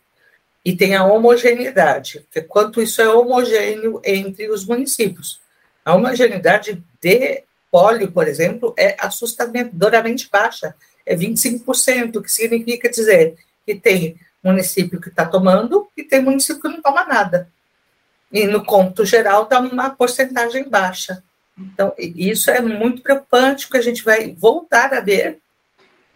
[0.68, 5.40] E tem a homogeneidade, que quanto isso é homogêneo entre os municípios.
[5.82, 10.74] A homogeneidade de polio, por exemplo, é assustadoramente baixa
[11.06, 16.68] é 25%, que significa dizer que tem município que está tomando e tem município que
[16.68, 17.48] não toma nada.
[18.30, 21.24] E no conto geral dá uma porcentagem baixa.
[21.56, 25.38] Então, isso é muito preocupante, porque a gente vai voltar a ver,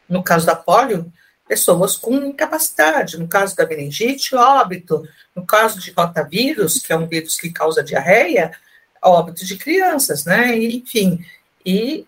[0.06, 1.10] no caso da polio,
[1.52, 7.06] pessoas com incapacidade, no caso da meningite, óbito, no caso de rotavírus, que é um
[7.06, 8.52] vírus que causa diarreia,
[9.02, 10.56] óbito de crianças, né?
[10.56, 11.22] enfim,
[11.62, 12.06] e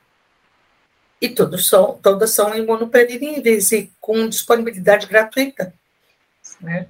[1.21, 5.75] e todos são, todas são imunopreveníveis e com disponibilidade gratuita.
[6.59, 6.87] Né?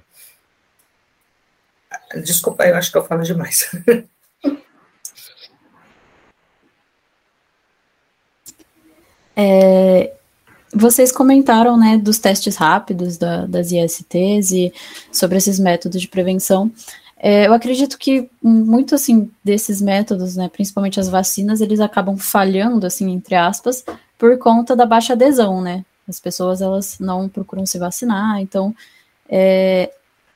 [2.23, 3.69] Desculpa, eu acho que eu falo demais.
[9.37, 10.15] É,
[10.75, 14.73] vocês comentaram né, dos testes rápidos da, das ISTs e
[15.09, 16.69] sobre esses métodos de prevenção.
[17.17, 22.85] É, eu acredito que muito assim desses métodos, né, principalmente as vacinas, eles acabam falhando,
[22.85, 23.85] assim, entre aspas,
[24.17, 25.85] por conta da baixa adesão, né?
[26.07, 28.75] As pessoas elas não procuram se vacinar, então
[29.29, 29.91] é,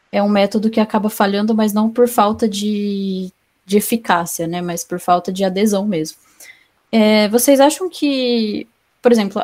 [0.10, 3.30] é um método que acaba falhando, mas não por falta de,
[3.66, 4.62] de eficácia, né?
[4.62, 6.18] Mas por falta de adesão mesmo.
[6.92, 8.66] É, vocês acham que,
[9.02, 9.44] por exemplo,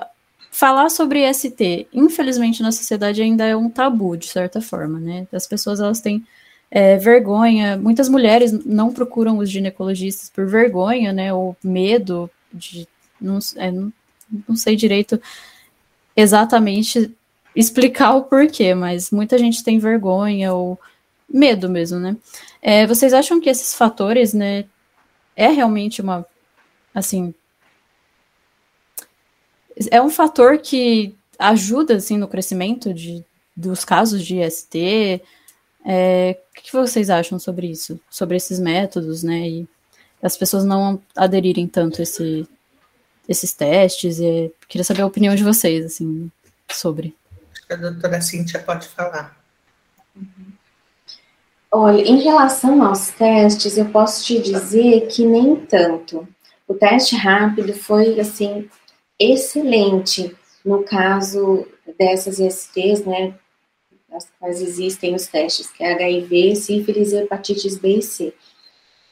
[0.55, 5.27] falar sobre ST, infelizmente na sociedade ainda é um tabu de certa forma, né?
[5.33, 6.25] As pessoas elas têm
[6.71, 11.33] é, vergonha, muitas mulheres não procuram os ginecologistas por vergonha, né?
[11.33, 12.87] Ou medo de
[13.19, 15.21] não, é, não sei direito
[16.15, 17.13] exatamente
[17.53, 20.79] explicar o porquê, mas muita gente tem vergonha ou
[21.29, 22.15] medo mesmo, né?
[22.61, 24.63] É, vocês acham que esses fatores, né,
[25.35, 26.25] é realmente uma,
[26.93, 27.33] assim,
[29.91, 33.23] é um fator que ajuda, assim, no crescimento de,
[33.55, 35.21] dos casos de IST?
[35.85, 37.99] É, o que vocês acham sobre isso?
[38.09, 39.67] Sobre esses métodos, né, e
[40.21, 42.47] as pessoas não aderirem tanto a esse,
[43.27, 44.19] esses testes.
[44.19, 46.31] E queria saber a opinião de vocês, assim,
[46.71, 47.15] sobre.
[47.69, 49.38] A doutora Cíntia pode falar.
[51.71, 56.27] Olha, em relação aos testes, eu posso te dizer que nem tanto.
[56.67, 58.69] O teste rápido foi, assim,
[59.19, 63.34] excelente, no caso dessas ISTs, né,
[64.12, 68.34] as quais existem os testes, que é HIV, sífilis e hepatites B e C.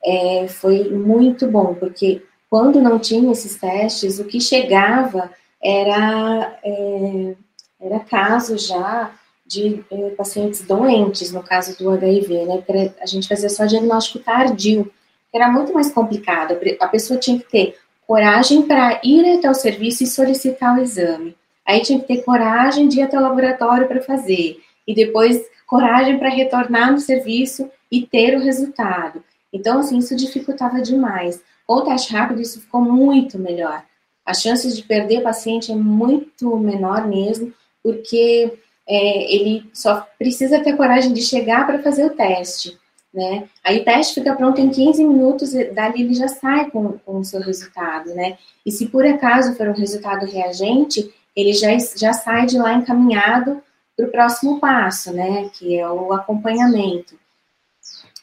[0.05, 7.35] É, foi muito bom, porque quando não tinha esses testes, o que chegava era, é,
[7.81, 9.13] era caso já
[9.45, 12.63] de é, pacientes doentes, no caso do HIV, né?
[13.01, 14.91] A gente fazia só diagnóstico tardio,
[15.33, 16.57] era muito mais complicado.
[16.79, 21.35] A pessoa tinha que ter coragem para ir até o serviço e solicitar o exame.
[21.65, 24.59] Aí tinha que ter coragem de ir até o laboratório para fazer.
[24.85, 29.23] E depois coragem para retornar no serviço e ter o resultado.
[29.51, 31.41] Então, assim, isso dificultava demais.
[31.65, 33.83] Com o teste rápido, isso ficou muito melhor.
[34.25, 38.53] As chances de perder o paciente é muito menor mesmo, porque
[38.87, 42.77] é, ele só precisa ter coragem de chegar para fazer o teste,
[43.13, 43.47] né?
[43.63, 47.19] Aí o teste fica pronto em 15 minutos, e dali ele já sai com, com
[47.19, 48.37] o seu resultado, né?
[48.65, 53.61] E se por acaso for um resultado reagente, ele já, já sai de lá encaminhado
[53.95, 55.49] para o próximo passo, né?
[55.53, 57.15] Que é o acompanhamento.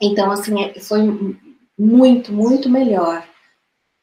[0.00, 1.36] Então, assim, é, foi
[1.78, 3.24] muito, muito melhor.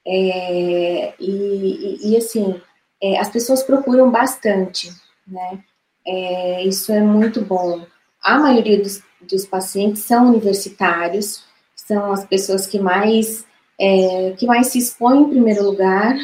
[0.06, 2.62] É, e, e, assim,
[3.02, 4.90] é, as pessoas procuram bastante,
[5.28, 5.60] né?
[6.06, 7.86] É, isso é muito bom.
[8.22, 11.44] A maioria dos, dos, pacientes são universitários,
[11.76, 13.46] são as pessoas que mais,
[13.80, 16.16] é, que mais se expõem em primeiro lugar,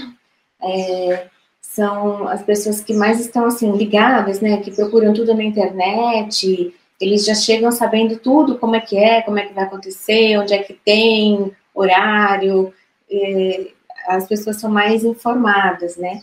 [0.61, 1.27] é,
[1.61, 7.25] são as pessoas que mais estão, assim, ligadas, né, que procuram tudo na internet, eles
[7.25, 10.59] já chegam sabendo tudo, como é que é, como é que vai acontecer, onde é
[10.59, 12.73] que tem, horário,
[13.09, 13.67] é,
[14.07, 16.21] as pessoas são mais informadas, né?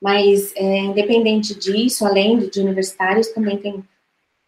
[0.00, 3.84] Mas, é, independente disso, além de universitários, também tem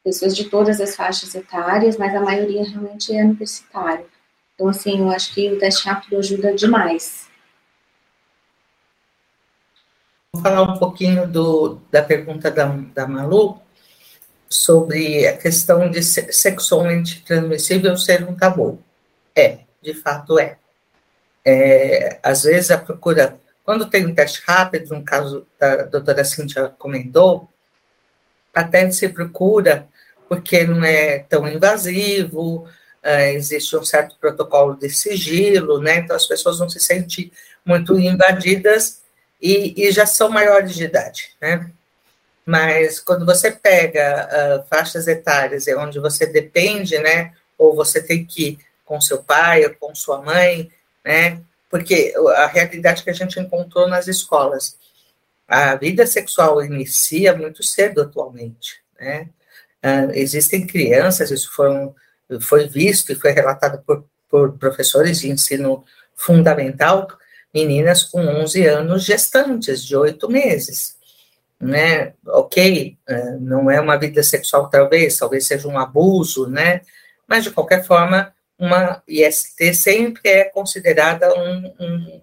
[0.05, 4.05] pessoas de todas as faixas etárias, mas a maioria realmente é universitário.
[4.55, 7.29] Então, assim, eu acho que o teste rápido ajuda demais.
[10.33, 13.59] Vou falar um pouquinho do, da pergunta da, da Malu
[14.49, 18.79] sobre a questão de sexualmente transmissível ser um tabu.
[19.35, 20.59] É, de fato é.
[21.45, 26.69] é às vezes a procura quando tem um teste rápido, no caso da doutora Cíntia
[26.79, 27.49] comentou,
[28.55, 29.89] até se procura
[30.29, 32.65] porque não é tão invasivo,
[33.05, 35.99] uh, existe um certo protocolo de sigilo, né?
[35.99, 37.31] Então as pessoas não se sentem
[37.65, 39.03] muito invadidas
[39.41, 41.71] e, e já são maiores de idade, né?
[42.47, 47.33] Mas quando você pega uh, faixas etárias onde você depende, né?
[47.57, 50.71] Ou você tem que ir com seu pai ou com sua mãe,
[51.05, 51.41] né?
[51.75, 54.79] porque a realidade que a gente encontrou nas escolas,
[55.49, 59.29] a vida sexual inicia muito cedo atualmente, né?
[59.85, 61.71] Uh, existem crianças, isso foi,
[62.41, 65.85] foi visto e foi relatado por, por professores de ensino
[66.17, 67.07] fundamental,
[67.53, 70.97] meninas com 11 anos gestantes, de oito meses,
[71.61, 72.15] né?
[72.27, 76.81] Ok, uh, não é uma vida sexual, talvez, talvez seja um abuso, né?
[77.29, 82.23] Mas, de qualquer forma, uma IST sempre é considerada um, um,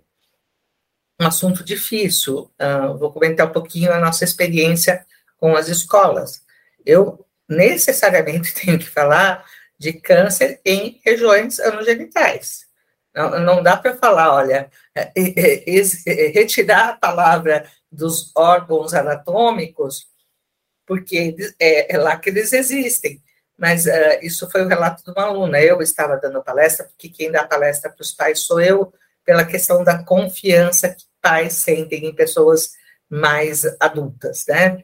[1.21, 2.50] um assunto difícil.
[2.60, 5.06] Uh, vou comentar um pouquinho a nossa experiência
[5.38, 6.41] com as escolas.
[6.84, 9.45] Eu necessariamente tenho que falar
[9.77, 12.65] de câncer em regiões anogenitais.
[13.13, 20.07] Não, não dá para falar, olha, é, é, é, retirar a palavra dos órgãos anatômicos,
[20.85, 23.21] porque é, é lá que eles existem
[23.61, 25.61] mas uh, isso foi o relato de uma aluna.
[25.61, 28.91] Eu estava dando palestra, porque quem dá palestra para os pais sou eu,
[29.23, 32.71] pela questão da confiança que pais sentem em pessoas
[33.07, 34.83] mais adultas, né?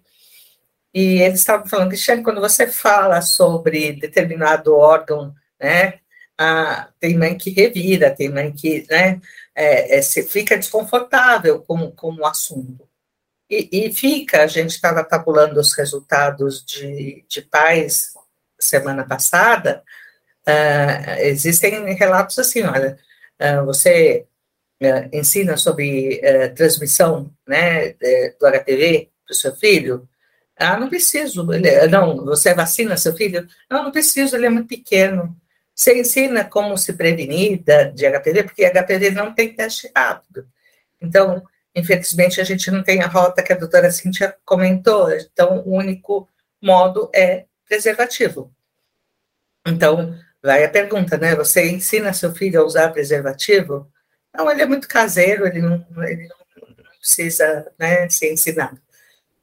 [0.98, 5.32] E eles estavam falando, Cristiane, quando você fala sobre determinado órgão,
[5.62, 6.00] né,
[6.36, 9.22] ah, tem mãe que revira, tem mãe que, né,
[9.54, 12.90] é, é, fica desconfortável com, com o assunto.
[13.48, 18.14] E, e fica, a gente estava tabulando os resultados de, de pais
[18.60, 19.84] semana passada,
[20.48, 22.98] uh, existem relatos assim, olha,
[23.40, 24.26] uh, você
[24.82, 26.20] uh, ensina sobre
[26.56, 27.92] transmissão né,
[28.40, 30.10] do HPV para o seu filho?
[30.60, 31.52] Ah, não preciso.
[31.54, 33.48] Ele, não, você vacina seu filho?
[33.70, 35.36] Não, não preciso, ele é muito pequeno.
[35.74, 40.48] Você ensina como se prevenir da, de HPV, porque HPV não tem teste rápido.
[41.00, 41.44] Então,
[41.76, 45.12] infelizmente, a gente não tem a rota que a doutora Cíntia comentou.
[45.12, 46.28] Então, o único
[46.60, 48.52] modo é preservativo.
[49.68, 51.36] Então, vai a pergunta, né?
[51.36, 53.88] Você ensina seu filho a usar preservativo?
[54.36, 56.38] Não, ele é muito caseiro, ele não, ele não
[57.00, 58.82] precisa né, ser ensinado.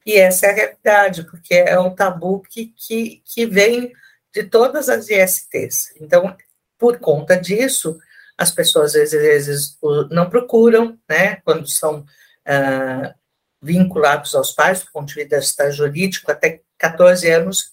[0.05, 3.91] E essa é a realidade, porque é um tabu que, que, que vem
[4.31, 5.93] de todas as ISTs.
[5.99, 6.35] Então,
[6.77, 7.97] por conta disso,
[8.37, 9.77] as pessoas às vezes
[10.11, 13.15] não procuram, né, quando são uh,
[13.61, 17.71] vinculados aos pais, do ponto de vista jurídico, até 14 anos,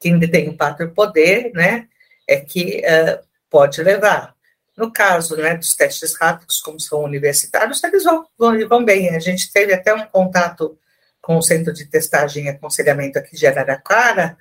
[0.00, 1.88] quem detém o pátrio poder, né,
[2.28, 4.34] é que uh, pode levar.
[4.76, 9.14] No caso né, dos testes rápidos, como são universitários, eles vão, vão, vão bem.
[9.14, 10.78] A gente teve até um contato
[11.22, 14.36] com o Centro de Testagem e Aconselhamento aqui de Araraquara,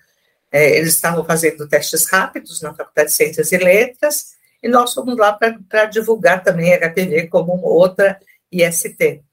[0.52, 5.16] é, eles estavam fazendo testes rápidos na Faculdade de Ciências e Letras, e nós fomos
[5.16, 8.20] lá para divulgar também a HPV como outra
[8.52, 9.24] IST.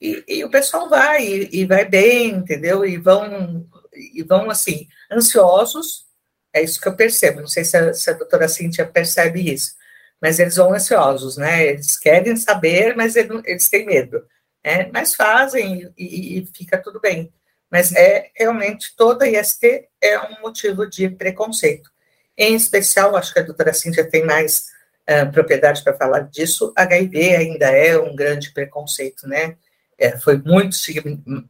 [0.00, 2.84] E, e o pessoal vai, e, vai bem, entendeu?
[2.84, 6.04] E vão, e vão assim, ansiosos,
[6.52, 9.74] é isso que eu percebo, não sei se a, se a doutora Cíntia percebe isso,
[10.20, 11.66] mas eles vão ansiosos, né?
[11.66, 14.24] Eles querem saber, mas eles têm medo.
[14.64, 14.90] Né?
[14.92, 17.32] Mas fazem e, e fica tudo bem.
[17.70, 21.90] Mas é realmente toda IST é um motivo de preconceito.
[22.36, 24.66] Em especial, acho que a doutora Cíntia tem mais
[25.08, 29.56] uh, propriedade para falar disso, HIV ainda é um grande preconceito, né?
[29.96, 30.76] É, foi muito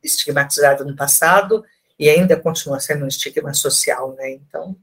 [0.03, 1.65] estigmatizado no passado
[1.99, 4.33] e ainda continua sendo um estigma social, né?
[4.33, 4.77] Então,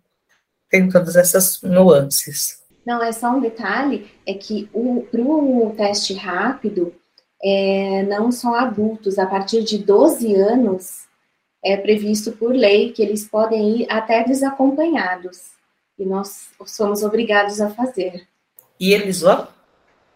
[0.69, 2.61] tem todas essas nuances.
[2.83, 4.67] Não, é só um detalhe, é que
[5.11, 6.95] para o teste rápido,
[7.43, 11.07] é, não são adultos, a partir de 12 anos,
[11.63, 15.51] é previsto por lei que eles podem ir até desacompanhados.
[15.97, 18.27] E nós somos obrigados a fazer.
[18.79, 19.47] E eles vão?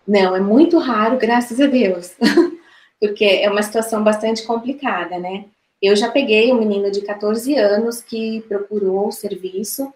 [0.07, 2.15] Não, é muito raro, graças a Deus.
[2.99, 5.45] Porque é uma situação bastante complicada, né?
[5.81, 9.93] Eu já peguei um menino de 14 anos que procurou o serviço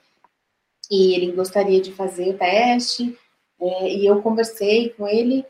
[0.92, 3.18] e ele gostaria de fazer o teste,
[3.62, 5.46] é, e eu conversei com ele,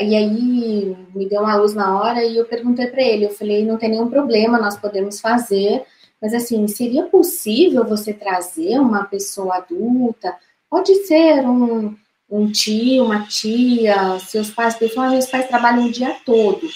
[0.00, 3.64] e aí me deu uma luz na hora e eu perguntei para ele, eu falei,
[3.64, 5.84] não tem nenhum problema, nós podemos fazer,
[6.20, 10.34] mas assim, seria possível você trazer uma pessoa adulta?
[10.68, 11.94] Pode ser um,
[12.30, 16.66] um tio, uma tia, seus pais, pessoal, meus pais trabalham o dia todo.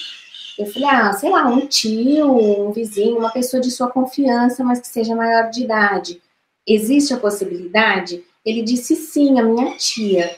[0.58, 2.30] Eu falei, ah, sei lá, um tio,
[2.68, 6.20] um vizinho, uma pessoa de sua confiança, mas que seja maior de idade.
[6.66, 8.24] Existe a possibilidade?
[8.44, 10.36] Ele disse sim, a minha tia.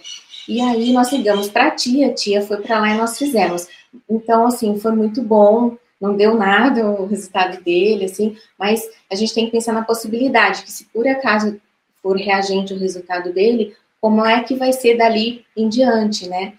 [0.51, 3.69] E aí nós ligamos para a tia, a tia foi para lá e nós fizemos.
[4.09, 9.33] Então, assim, foi muito bom, não deu nada o resultado dele, assim, mas a gente
[9.33, 11.61] tem que pensar na possibilidade que se por acaso
[12.03, 16.55] for reagente o resultado dele, como é que vai ser dali em diante, né?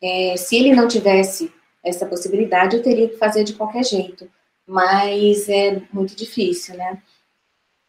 [0.00, 1.52] É, se ele não tivesse
[1.82, 4.30] essa possibilidade, eu teria que fazer de qualquer jeito,
[4.64, 7.02] mas é muito difícil, né?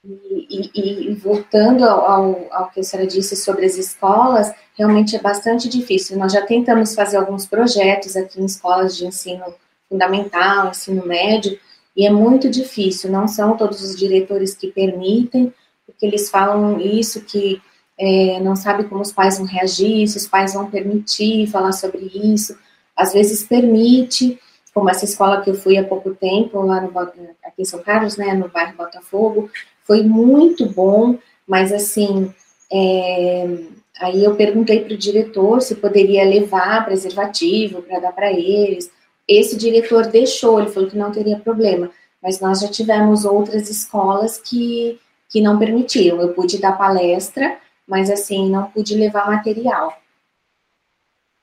[0.03, 5.19] E, e, e voltando ao, ao, que a senhora disse sobre as escolas, realmente é
[5.19, 6.17] bastante difícil.
[6.17, 9.43] Nós já tentamos fazer alguns projetos aqui em escolas de ensino
[9.89, 11.59] fundamental, ensino médio,
[11.95, 13.11] e é muito difícil.
[13.11, 15.53] Não são todos os diretores que permitem,
[15.85, 17.61] porque eles falam isso que
[17.99, 22.11] é, não sabe como os pais vão reagir, se os pais vão permitir falar sobre
[22.13, 22.57] isso.
[22.95, 24.39] Às vezes permite,
[24.73, 28.15] como essa escola que eu fui há pouco tempo, lá no, aqui em São Carlos,
[28.17, 29.49] né, no bairro Botafogo,
[29.87, 31.17] foi muito bom,
[31.47, 32.31] mas assim,
[32.71, 33.57] é,
[33.99, 38.91] aí eu perguntei para o diretor se poderia levar preservativo para dar para eles.
[39.25, 41.89] Esse diretor deixou, ele falou que não teria problema,
[42.21, 46.19] mas nós já tivemos outras escolas que, que não permitiam.
[46.19, 47.57] Eu pude dar palestra,
[47.87, 49.97] mas assim, não pude levar material.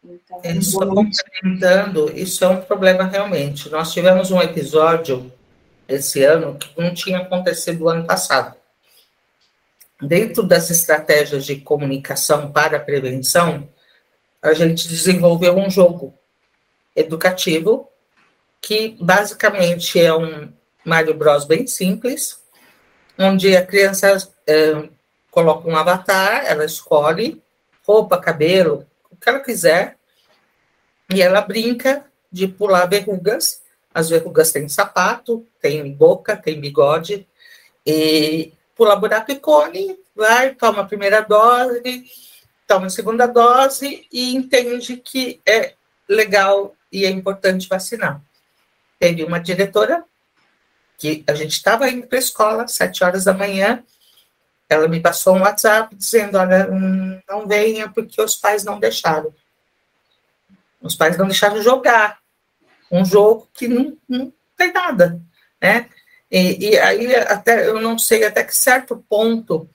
[0.05, 3.70] Então, isso complementando, isso é um problema realmente.
[3.70, 5.32] Nós tivemos um episódio
[5.89, 8.57] esse ano que não tinha acontecido o ano passado.
[10.01, 13.68] Dentro das estratégias de comunicação para a prevenção,
[14.43, 16.14] a gente desenvolveu um jogo
[16.95, 17.89] educativo
[18.61, 20.53] que basicamente é um
[20.85, 22.43] Mario Bros bem simples,
[23.18, 24.16] onde a criança
[24.47, 24.89] é,
[25.30, 27.43] coloca um avatar, ela escolhe
[27.87, 29.97] roupa, cabelo, o que ela quiser,
[31.12, 33.62] e ela brinca de pular verrugas
[33.95, 37.26] as verrugas têm sapato, tem boca, tem bigode,
[37.86, 42.05] e pula buraco e cone, vai, toma a primeira dose,
[42.66, 45.74] toma a segunda dose e entende que é
[46.09, 48.20] legal e é importante vacinar.
[48.99, 50.05] Teve uma diretora
[50.99, 53.84] que a gente estava indo para a escola, sete horas da manhã,
[54.68, 56.66] ela me passou um WhatsApp dizendo, olha,
[57.28, 59.32] não venha porque os pais não deixaram.
[60.80, 62.18] Os pais não deixaram jogar
[62.91, 65.20] um jogo que não, não tem nada,
[65.61, 65.89] né?
[66.30, 69.68] E, e, aí até eu não sei até que certo ponto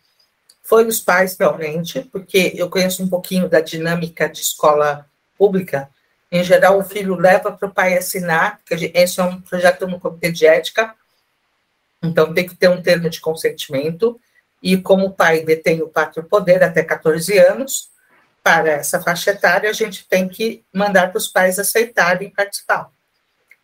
[0.62, 5.07] foi os pais realmente, porque eu conheço um pouquinho da dinâmica de escola
[5.38, 5.89] pública.
[6.32, 9.99] Em geral, o filho leva para o pai assinar, porque esse é um projeto no
[9.99, 10.93] comitê de ética,
[12.03, 14.20] então tem que ter um termo de consentimento.
[14.62, 17.89] E como o pai detém o pátrio poder até 14 anos,
[18.43, 22.91] para essa faixa etária, a gente tem que mandar para os pais aceitarem participar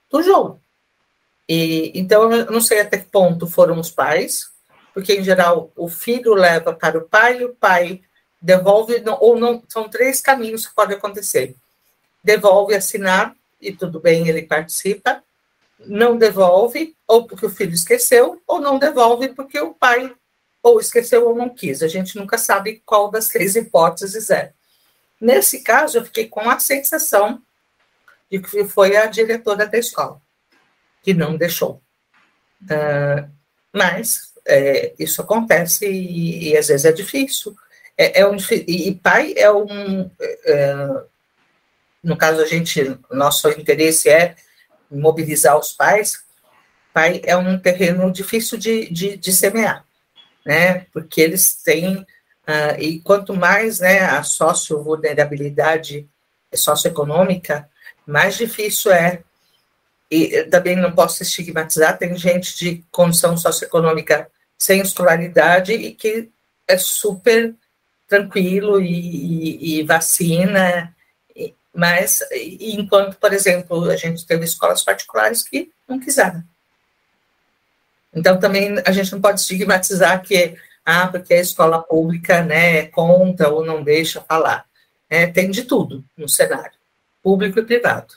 [0.10, 0.62] do jogo.
[1.48, 4.50] E, então, eu não sei até que ponto foram os pais,
[4.94, 8.02] porque, em geral, o filho leva para o pai e o pai
[8.42, 11.56] devolve, ou não, são três caminhos que podem acontecer.
[12.24, 15.24] Devolve assinar, e tudo bem, ele participa,
[15.80, 20.14] não devolve, ou porque o filho esqueceu, ou não devolve porque o pai
[20.66, 21.84] ou esqueceu ou não quis.
[21.84, 24.52] A gente nunca sabe qual das três hipóteses é.
[25.22, 27.40] Nesse caso, eu fiquei com a sensação
[28.30, 30.22] de que foi a diretora da escola
[31.06, 31.82] que não deixou.
[32.64, 33.30] Uh,
[33.72, 37.56] mas é, isso acontece e, e, às vezes é difícil.
[37.96, 40.10] É, é um, e pai é um.
[40.20, 41.04] É,
[42.04, 44.36] no caso, a gente, nosso interesse é
[44.90, 46.24] mobilizar os pais.
[46.94, 49.86] Pai é um terreno difícil de, de, de semear,
[50.46, 50.88] né?
[50.92, 51.98] Porque eles têm.
[52.48, 56.08] Uh, e quanto mais né, a socio-vulnerabilidade
[56.54, 57.68] socioeconômica,
[58.06, 59.22] mais difícil é.
[60.10, 66.30] E também não posso estigmatizar, tem gente de condição socioeconômica sem escolaridade e que
[66.68, 67.56] é super
[68.08, 70.96] tranquilo e, e, e vacina,
[71.76, 76.42] mas enquanto, por exemplo, a gente teve escolas particulares que não quiseram.
[78.14, 82.86] Então, também a gente não pode estigmatizar que, ah, porque a escola pública, né, é
[82.86, 84.66] conta ou não deixa falar.
[85.10, 86.72] É, tem de tudo no cenário,
[87.26, 88.14] público e privado.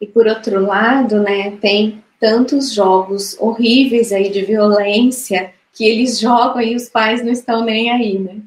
[0.00, 6.60] E por outro lado, né, tem tantos jogos horríveis aí de violência que eles jogam
[6.60, 8.40] e os pais não estão nem aí, né?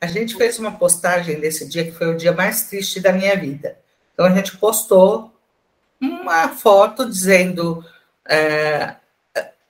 [0.00, 3.36] A gente fez uma postagem nesse dia que foi o dia mais triste da minha
[3.36, 3.78] vida.
[4.12, 5.32] Então a gente postou
[6.00, 7.84] uma foto dizendo
[8.28, 8.96] é,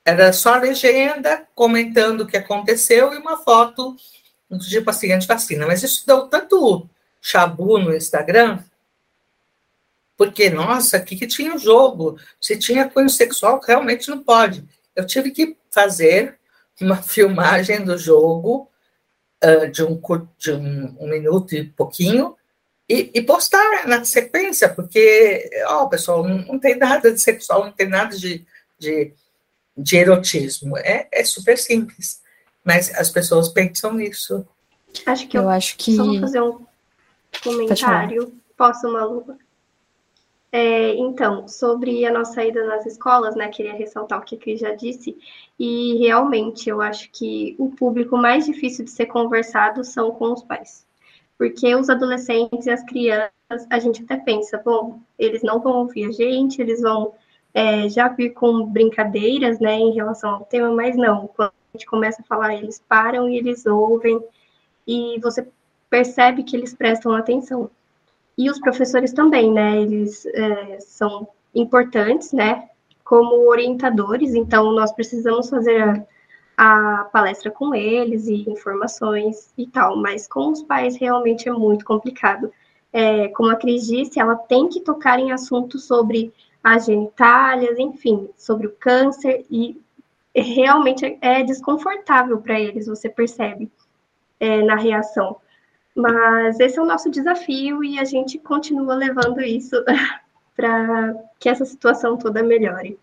[0.02, 3.94] era só a legenda comentando o que aconteceu e uma foto
[4.50, 5.66] do tipo assim, antivacina.
[5.66, 6.88] Mas isso deu tanto
[7.22, 8.62] chabu no Instagram
[10.22, 14.64] porque, nossa, aqui que tinha o jogo, se tinha cunho sexual, realmente não pode.
[14.94, 16.38] Eu tive que fazer
[16.80, 18.70] uma filmagem do jogo
[19.44, 20.00] uh, de, um,
[20.38, 22.36] de um, um, minuto e pouquinho
[22.88, 27.72] e, e, postar na sequência, porque, ó, pessoal, não, não, tem nada de sexual, não
[27.72, 28.46] tem nada de,
[28.78, 29.12] de,
[29.76, 30.76] de erotismo.
[30.78, 32.20] É, é super simples,
[32.64, 34.46] mas as pessoas pensam nisso.
[35.04, 35.96] Acho que eu, eu acho que.
[35.96, 36.64] Só vou fazer um
[37.40, 38.32] comentário.
[38.56, 39.36] Posso, Malu?
[40.54, 44.60] É, então, sobre a nossa ida nas escolas, né, queria ressaltar o que a Cris
[44.60, 45.16] já disse,
[45.58, 50.42] e realmente eu acho que o público mais difícil de ser conversado são com os
[50.42, 50.86] pais.
[51.38, 53.32] Porque os adolescentes e as crianças,
[53.70, 57.14] a gente até pensa, bom, eles não vão ouvir a gente, eles vão
[57.54, 61.86] é, já vir com brincadeiras, né, em relação ao tema, mas não, quando a gente
[61.86, 64.22] começa a falar, eles param e eles ouvem,
[64.86, 65.48] e você
[65.92, 67.70] percebe que eles prestam atenção.
[68.38, 69.78] E os professores também, né?
[69.78, 72.70] Eles é, são importantes, né?
[73.04, 76.02] Como orientadores, então nós precisamos fazer a,
[76.56, 81.84] a palestra com eles e informações e tal, mas com os pais realmente é muito
[81.84, 82.50] complicado.
[82.90, 86.32] É, como a Cris disse, ela tem que tocar em assuntos sobre
[86.64, 89.78] as genitálias, enfim, sobre o câncer, e
[90.34, 93.70] realmente é desconfortável para eles, você percebe
[94.40, 95.36] é, na reação.
[95.94, 99.76] Mas esse é o nosso desafio e a gente continua levando isso
[100.56, 102.98] para que essa situação toda melhore.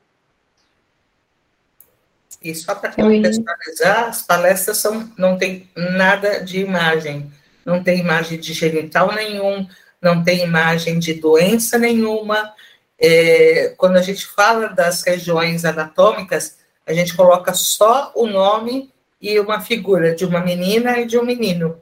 [2.42, 7.32] E só para contextualizar, as palestras são, não tem nada de imagem,
[7.66, 9.68] não tem imagem de genital nenhum,
[10.02, 12.54] não tem imagem de doença nenhuma.
[12.98, 19.38] É, quando a gente fala das regiões anatômicas, a gente coloca só o nome e
[19.40, 21.80] uma figura de uma menina e de um menino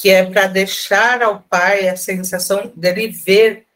[0.00, 3.66] que é para deixar ao pai a sensação dele ver,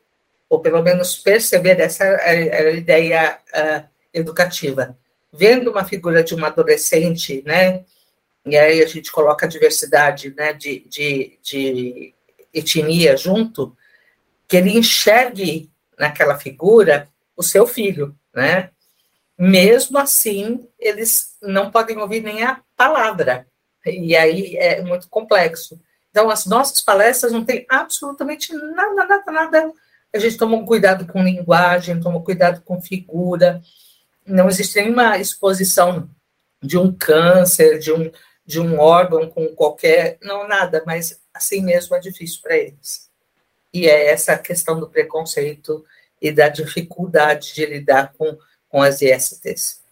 [0.49, 4.97] ou pelo menos perceber, essa é a ideia uh, educativa.
[5.31, 7.85] Vendo uma figura de uma adolescente, né,
[8.47, 12.15] e aí a gente coloca a diversidade né, de, de, de
[12.55, 13.77] etnia junto,
[14.49, 17.07] que ele enxergue naquela figura
[17.37, 18.71] o seu filho, né?
[19.39, 23.47] Mesmo assim, eles não podem ouvir nem a palavra,
[23.85, 25.79] e aí é muito complexo.
[26.15, 29.73] Então, as nossas palestras não tem absolutamente nada, nada, nada.
[30.15, 33.61] A gente toma cuidado com linguagem, toma cuidado com figura.
[34.25, 36.09] Não existe nenhuma exposição
[36.63, 38.13] de um câncer, de um,
[38.47, 40.17] de um órgão com qualquer.
[40.23, 43.11] Não, nada, mas assim mesmo é difícil para eles.
[43.73, 45.85] E é essa questão do preconceito
[46.23, 48.39] e da dificuldade de lidar com,
[48.69, 49.83] com as ISTs.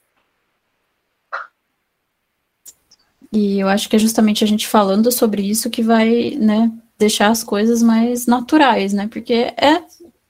[3.33, 7.29] E eu acho que é justamente a gente falando sobre isso que vai, né, deixar
[7.29, 9.09] as coisas mais naturais, né?
[9.09, 9.83] Porque é,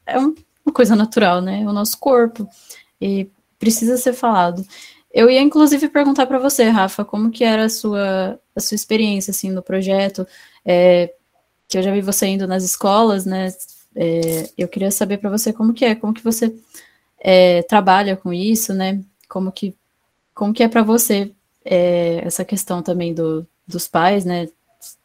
[0.06, 0.34] é um
[0.64, 1.66] uma coisa natural, né?
[1.68, 2.48] O nosso corpo.
[3.00, 3.28] E
[3.58, 4.64] precisa ser falado.
[5.12, 9.30] Eu ia, inclusive, perguntar para você, Rafa, como que era a sua, a sua experiência,
[9.30, 10.26] assim, no projeto,
[10.64, 11.12] é,
[11.68, 13.48] que eu já vi você indo nas escolas, né?
[13.94, 16.54] É, eu queria saber para você como que é, como que você
[17.20, 19.00] é, trabalha com isso, né?
[19.28, 19.76] Como que,
[20.34, 21.32] como que é para você
[21.64, 24.48] é, essa questão também do, dos pais, né?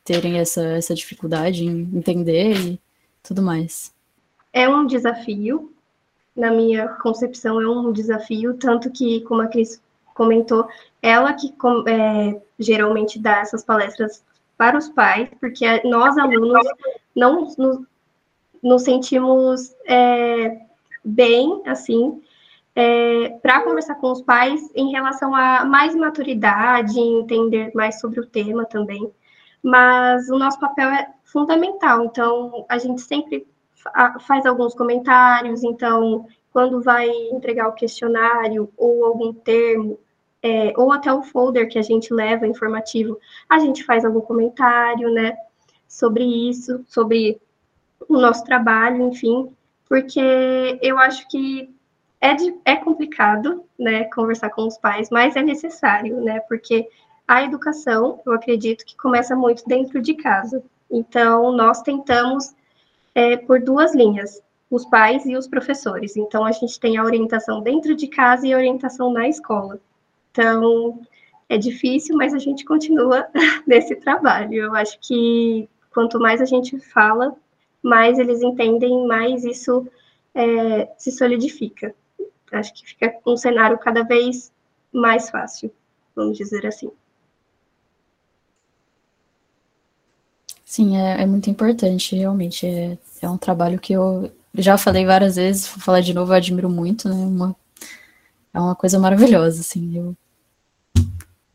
[0.04, 2.80] Terem essa, essa dificuldade em entender e
[3.22, 3.94] tudo mais.
[4.52, 5.72] É um desafio,
[6.36, 9.82] na minha concepção, é um desafio, tanto que, como a Cris
[10.14, 10.68] comentou,
[11.02, 11.54] ela que
[11.88, 14.24] é, geralmente dá essas palestras
[14.58, 16.66] para os pais, porque nós, alunos,
[17.16, 17.82] não nos,
[18.64, 20.60] nos sentimos é,
[21.04, 22.20] bem, assim,
[22.78, 28.26] é, para conversar com os pais em relação a mais maturidade, entender mais sobre o
[28.28, 29.12] tema também.
[29.64, 33.48] Mas o nosso papel é fundamental, então a gente sempre
[34.28, 40.00] faz alguns comentários, então quando vai entregar o questionário ou algum termo,
[40.44, 43.18] é, ou até o folder que a gente leva informativo,
[43.50, 45.36] a gente faz algum comentário, né,
[45.88, 47.42] sobre isso, sobre
[48.08, 49.52] o nosso trabalho, enfim,
[49.90, 51.76] porque eu acho que
[52.20, 56.88] é, de, é complicado, né, conversar com os pais, mas é necessário, né, porque
[57.28, 60.64] a educação, eu acredito que começa muito dentro de casa.
[60.90, 62.56] Então, nós tentamos
[63.14, 64.42] é, por duas linhas,
[64.72, 66.16] os pais e os professores.
[66.16, 69.80] Então, a gente tem a orientação dentro de casa e a orientação na escola.
[70.32, 71.02] Então,
[71.50, 73.28] é difícil, mas a gente continua
[73.68, 74.54] nesse trabalho.
[74.54, 77.36] Eu acho que quanto mais a gente fala,
[77.84, 79.86] mais eles entendem, mais isso
[80.34, 81.94] é, se solidifica
[82.52, 84.52] acho que fica um cenário cada vez
[84.92, 85.72] mais fácil,
[86.16, 86.92] vamos dizer assim.
[90.66, 92.66] Sim, é, é muito importante, realmente.
[92.66, 96.36] É, é um trabalho que eu já falei várias vezes, vou falar de novo, eu
[96.36, 97.16] admiro muito, né?
[97.16, 97.56] Uma,
[98.54, 99.98] é uma coisa maravilhosa, assim.
[99.98, 100.16] Eu...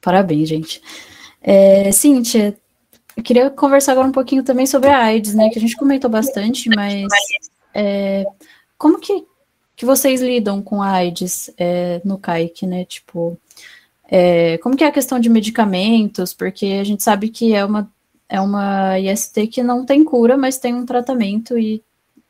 [0.01, 0.83] Parabéns, gente.
[1.41, 2.57] É, Cíntia,
[3.17, 5.51] eu queria conversar agora um pouquinho também sobre a AIDS, né?
[5.51, 7.07] Que a gente comentou bastante, mas
[7.75, 8.25] é,
[8.79, 9.27] como que
[9.77, 12.85] que vocês lidam com a AIDS é, no CAIC, né?
[12.85, 13.39] Tipo,
[14.09, 16.35] é, como que é a questão de medicamentos?
[16.35, 17.91] Porque a gente sabe que é uma,
[18.29, 21.83] é uma IST que não tem cura, mas tem um tratamento e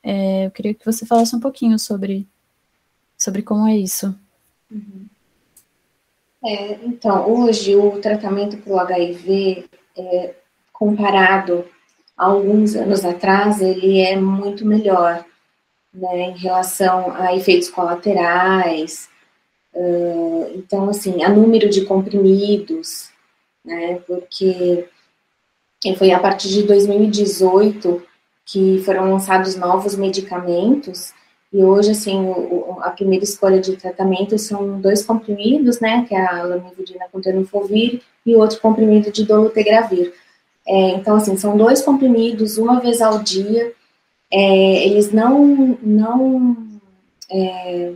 [0.02, 2.26] é, eu queria que você falasse um pouquinho sobre,
[3.16, 4.14] sobre como é isso.
[4.70, 5.06] Uhum.
[6.44, 9.66] É, então, hoje o tratamento para o HIV,
[9.96, 10.34] é,
[10.72, 11.64] comparado
[12.16, 15.24] a alguns anos atrás, ele é muito melhor
[15.92, 19.08] né, em relação a efeitos colaterais.
[19.74, 23.10] Uh, então, assim, a número de comprimidos,
[23.64, 24.88] né, porque
[25.96, 28.02] foi a partir de 2018
[28.44, 31.12] que foram lançados novos medicamentos,
[31.52, 36.26] e hoje, assim, o, a primeira escolha de tratamento são dois comprimidos, né, que é
[36.26, 40.14] a lamivudina com tenofovir e outro comprimido de dolutegravir.
[40.66, 43.72] É, então, assim, são dois comprimidos uma vez ao dia,
[44.32, 46.56] é, eles não não
[47.30, 47.92] é,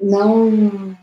[0.00, 0.96] não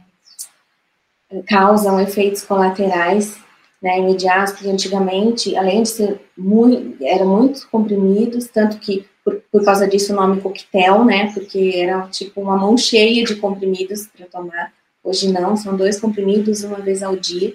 [1.48, 3.38] causam efeitos colaterais
[3.82, 9.64] né, imediatos, porque antigamente, além de ser muito, eram muito comprimidos, tanto que por, por
[9.64, 14.26] causa disso o nome coquetel, né, porque era tipo uma mão cheia de comprimidos para
[14.28, 14.74] tomar.
[15.04, 17.54] Hoje não, são dois comprimidos uma vez ao dia.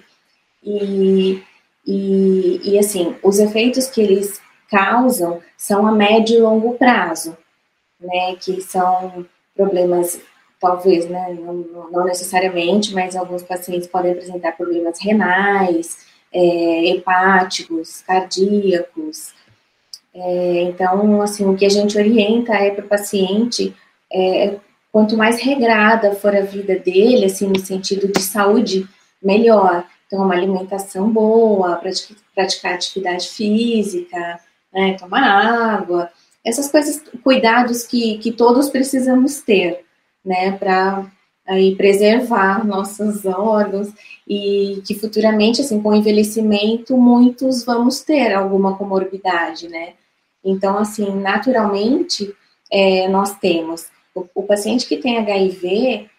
[0.63, 1.41] E,
[1.85, 4.39] e, e assim, os efeitos que eles
[4.71, 7.37] causam são a médio e longo prazo,
[7.99, 10.19] né, que são problemas,
[10.59, 19.33] talvez, né, não, não necessariamente, mas alguns pacientes podem apresentar problemas renais, é, hepáticos, cardíacos.
[20.13, 23.75] É, então, assim, o que a gente orienta é para o paciente,
[24.11, 24.55] é,
[24.91, 28.87] quanto mais regrada for a vida dele, assim, no sentido de saúde,
[29.21, 29.85] melhor.
[30.07, 34.39] Então, uma alimentação boa, praticar, praticar atividade física,
[34.73, 34.93] né?
[34.93, 36.09] Tomar água,
[36.43, 39.85] essas coisas, cuidados que, que todos precisamos ter,
[40.23, 40.51] né?
[40.53, 41.05] Para
[41.47, 43.89] aí preservar nossos órgãos
[44.27, 49.93] e que futuramente, assim, com o envelhecimento, muitos vamos ter alguma comorbidade, né?
[50.43, 52.33] Então, assim, naturalmente,
[52.71, 56.09] é, nós temos o, o, paciente que tem HIV,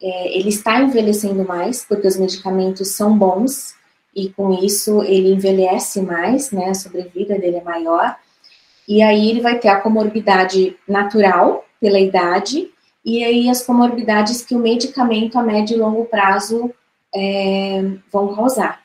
[0.00, 3.74] é, ele está envelhecendo mais, porque os medicamentos são bons,
[4.14, 8.16] e com isso ele envelhece mais, né, a sobrevida dele é maior,
[8.86, 12.70] e aí ele vai ter a comorbidade natural pela idade,
[13.04, 16.72] e aí as comorbidades que o medicamento a médio e longo prazo
[17.14, 17.82] é,
[18.12, 18.82] vão causar.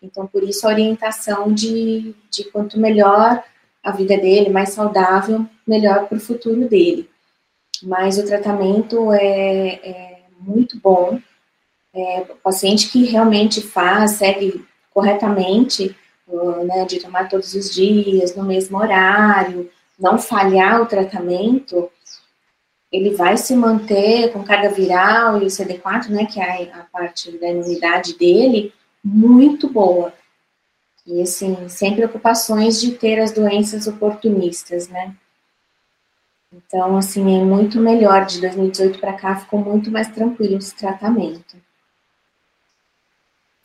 [0.00, 3.42] Então, por isso a orientação de, de quanto melhor
[3.82, 7.08] a vida dele, mais saudável, melhor para o futuro dele.
[7.82, 11.18] mas o tratamento é, é muito bom.
[11.96, 15.96] É, o paciente que realmente faz, segue corretamente,
[16.64, 21.90] né, de tomar todos os dias, no mesmo horário, não falhar o tratamento,
[22.92, 27.30] ele vai se manter com carga viral e o CD4, né, que é a parte
[27.38, 30.12] da imunidade dele, muito boa.
[31.06, 35.14] E, assim, sem preocupações de ter as doenças oportunistas, né.
[36.52, 38.26] Então, assim, é muito melhor.
[38.26, 41.56] De 2018 para cá, ficou muito mais tranquilo esse tratamento.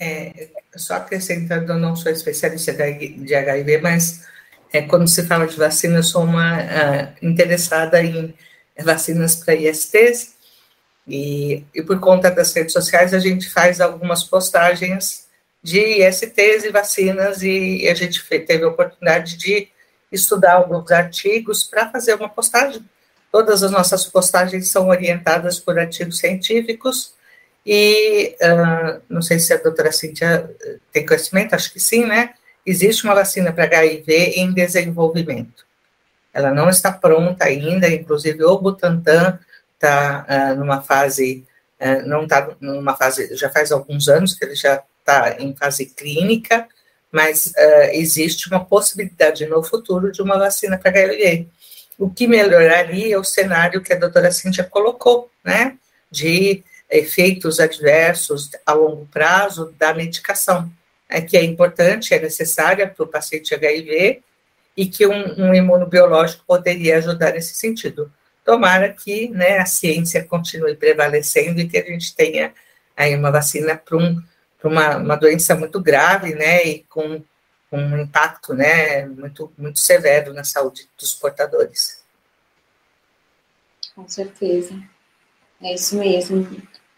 [0.04, 4.26] É, só acrescentando, eu não sou especialista de HIV, mas
[4.74, 8.34] é, quando se fala de vacina, eu sou uma uh, interessada em
[8.84, 10.34] vacinas para ISTs,
[11.08, 15.28] e, e por conta das redes sociais, a gente faz algumas postagens
[15.62, 19.68] de ISTs e vacinas, e a gente teve a oportunidade de
[20.12, 22.84] estudar alguns artigos para fazer uma postagem.
[23.32, 27.14] Todas as nossas postagens são orientadas por artigos científicos,
[27.66, 30.50] e uh, não sei se a doutora Cíntia
[30.92, 32.34] tem conhecimento, acho que sim, né?
[32.66, 35.66] Existe uma vacina para HIV em desenvolvimento.
[36.34, 39.40] Ela não está pronta ainda, inclusive o Butantan
[39.76, 41.46] está uh, numa fase,
[41.80, 45.86] uh, não está numa fase, já faz alguns anos que ele já está em fase
[45.88, 46.68] clínica,
[47.12, 47.52] mas
[47.92, 51.46] existe uma possibilidade no futuro de uma vacina para HIV.
[51.98, 55.78] O que melhoraria é o cenário que a doutora Cíntia colocou, né,
[56.10, 60.72] de efeitos adversos a longo prazo da medicação,
[61.08, 64.22] é, que é importante, é necessária para o paciente HIV
[64.76, 68.12] e que um, um imunobiológico poderia ajudar nesse sentido.
[68.44, 72.54] Tomara que né, a ciência continue prevalecendo e que a gente tenha
[72.96, 74.22] aí uma vacina para um
[74.68, 77.24] uma, uma doença muito grave, né, e com,
[77.70, 82.04] com um impacto, né, muito, muito severo na saúde dos portadores.
[83.96, 84.76] Com certeza.
[85.62, 86.48] É isso mesmo.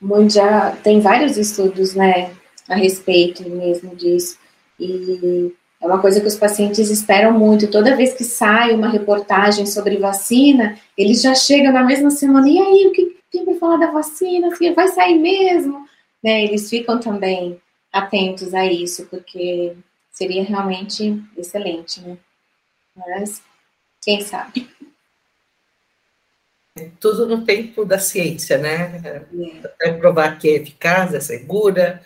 [0.04, 2.32] Muito já tem vários estudos, né,
[2.70, 4.38] a respeito mesmo disso.
[4.80, 7.72] E é uma coisa que os pacientes esperam muito.
[7.72, 12.47] Toda vez que sai uma reportagem sobre vacina, eles já chegam na mesma semana.
[12.49, 14.49] E aí, o que tem para falar da vacina?
[14.76, 15.84] Vai sair mesmo?
[16.24, 19.76] né, eles ficam também atentos a isso, porque
[20.10, 22.18] seria realmente excelente, né?
[22.95, 23.43] Mas
[24.01, 24.70] quem sabe?
[26.99, 29.26] Tudo no tempo da ciência, né?
[29.80, 29.91] É.
[29.91, 32.01] provar que é eficaz, é segura,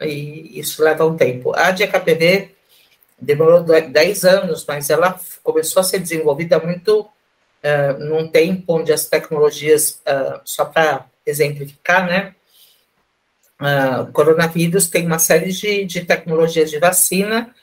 [0.00, 1.54] e isso leva um tempo.
[1.54, 2.54] A de HPV
[3.20, 9.06] demorou 10 anos, mas ela começou a ser desenvolvida muito uh, num tempo onde as
[9.06, 12.34] tecnologias, uh, só para exemplificar, né?
[13.60, 17.54] uh, coronavírus tem uma série de, de tecnologias de vacina,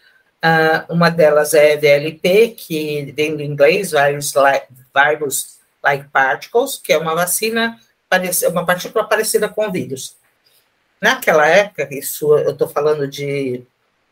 [0.89, 4.33] uma delas é VLP, que vem do inglês, Virus
[4.93, 5.53] virus
[5.83, 7.79] like Particles, que é uma vacina,
[8.49, 10.15] uma partícula parecida com vírus.
[11.01, 13.63] Naquela época, isso eu estou falando de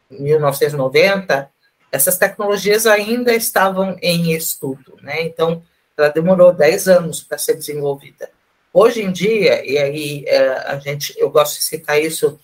[0.09, 1.49] 1990,
[1.91, 5.21] essas tecnologias ainda estavam em estudo, né?
[5.21, 5.63] Então,
[5.97, 8.29] ela demorou 10 anos para ser desenvolvida.
[8.73, 12.39] Hoje em dia, e aí é, a gente, eu gosto de citar isso,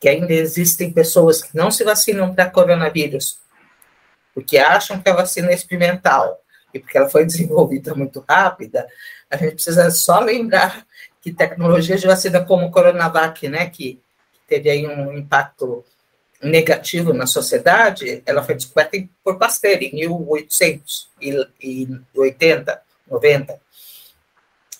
[0.00, 3.38] que ainda existem pessoas que não se vacinam para coronavírus,
[4.32, 6.39] porque acham que a vacina é experimental,
[6.72, 8.86] e porque ela foi desenvolvida muito rápida,
[9.30, 10.86] a gente precisa só lembrar
[11.20, 14.00] que tecnologias de vacina como o Coronavac, né, que
[14.48, 15.84] teve aí um impacto
[16.42, 23.60] negativo na sociedade, ela foi descoberta por Pasteur em 1880, 90.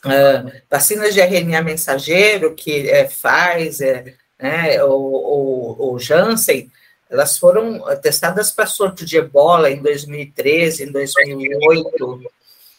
[0.03, 6.73] Uh, vacinas de RNA mensageiro, que é Pfizer, né, ou, ou, Janssen,
[7.11, 12.33] elas foram testadas para surto de ebola em 2013, em 2008.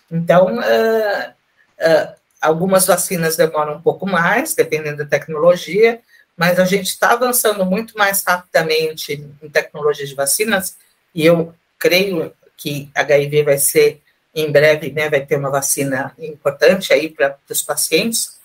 [0.09, 5.99] Então, uh, uh, algumas vacinas demoram um pouco mais, dependendo da tecnologia,
[6.37, 10.77] mas a gente está avançando muito mais rapidamente em tecnologia de vacinas,
[11.13, 14.01] e eu creio que HIV vai ser
[14.33, 18.39] em breve né, vai ter uma vacina importante aí para os pacientes,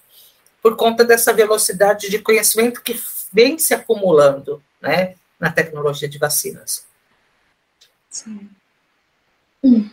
[0.60, 3.00] por conta dessa velocidade de conhecimento que
[3.32, 6.86] vem se acumulando né, na tecnologia de vacinas.
[8.10, 8.48] Sim.
[9.62, 9.90] Hum.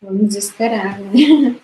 [0.00, 1.60] Vamos esperar, né?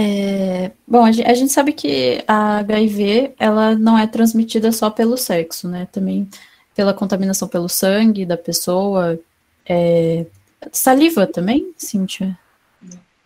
[0.00, 4.90] É, bom, a gente, a gente, sabe que a HIV ela não é transmitida só
[4.90, 5.88] pelo sexo, né?
[5.90, 6.28] Também
[6.72, 9.18] pela contaminação pelo sangue da pessoa.
[9.68, 10.24] É...
[10.70, 12.38] Saliva também, Cíntia?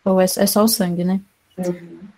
[0.03, 1.20] Ou é, é só o sangue, né?
[1.59, 2.09] Uhum.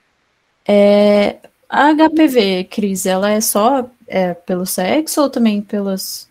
[0.68, 1.38] É...
[1.76, 6.28] A HPV, Cris, ela é só é, pelo sexo ou também pelas.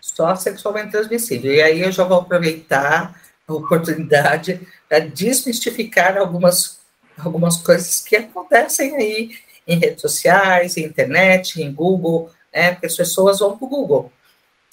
[0.00, 1.52] Só sexualmente transmissível.
[1.52, 6.78] E aí eu já vou aproveitar oportunidade para desmistificar algumas,
[7.18, 9.30] algumas coisas que acontecem aí
[9.66, 12.70] em redes sociais, em internet, em Google, né?
[12.70, 14.12] Porque as pessoas vão para o Google.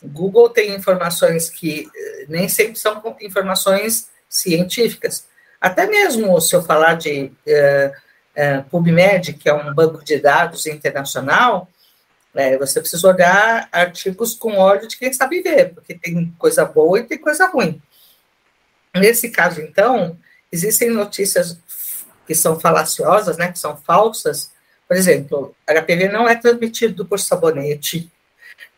[0.04, 5.26] Google tem informações que eh, nem sempre são informações científicas.
[5.60, 8.07] Até mesmo se eu falar de uh,
[8.38, 11.68] uh, PubMed, que é um banco de dados internacional,
[12.38, 17.00] é, você precisa olhar artigos com óleo de quem sabe ver, porque tem coisa boa
[17.00, 17.82] e tem coisa ruim.
[18.96, 20.16] Nesse caso, então,
[20.52, 21.58] existem notícias
[22.28, 24.52] que são falaciosas, né, que são falsas.
[24.88, 28.12] Por exemplo, HPV não é transmitido por sabonete,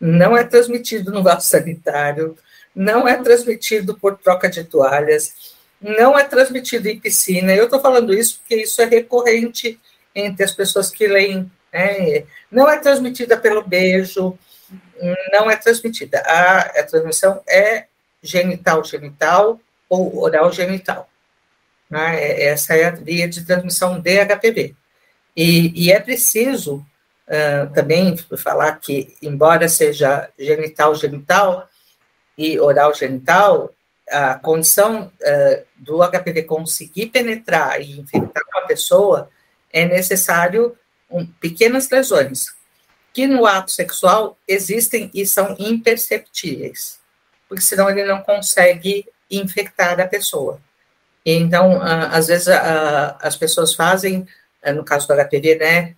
[0.00, 2.36] não é transmitido no vaso sanitário,
[2.74, 7.54] não é transmitido por troca de toalhas, não é transmitido em piscina.
[7.54, 9.80] Eu estou falando isso porque isso é recorrente
[10.14, 11.50] entre as pessoas que leem.
[11.72, 12.24] Né?
[12.50, 14.38] Não é transmitida pelo beijo,
[15.32, 16.20] não é transmitida.
[16.20, 17.86] A, a transmissão é
[18.22, 19.58] genital-genital
[19.88, 21.08] ou oral-genital.
[21.88, 22.22] Né?
[22.22, 24.74] É, essa é a via de transmissão de HPV.
[25.36, 26.84] E, e é preciso
[27.26, 31.68] uh, também falar que, embora seja genital-genital
[32.36, 33.72] e oral-genital,
[34.10, 39.30] a condição uh, do HPV conseguir penetrar e infectar uma pessoa
[39.72, 40.76] é necessário
[41.10, 42.46] um, pequenas lesões,
[43.12, 46.98] que no ato sexual existem e são imperceptíveis,
[47.48, 50.60] porque senão ele não consegue infectar a pessoa.
[51.24, 54.26] Então, uh, às vezes, uh, as pessoas fazem,
[54.64, 55.94] uh, no caso do HPV, né,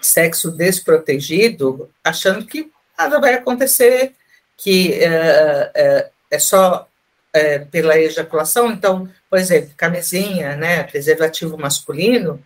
[0.00, 4.14] sexo desprotegido, achando que nada vai acontecer,
[4.56, 4.92] que
[6.30, 6.87] é só
[7.38, 8.70] é, pela ejaculação.
[8.70, 12.42] Então, por exemplo, camisinha, né, preservativo masculino,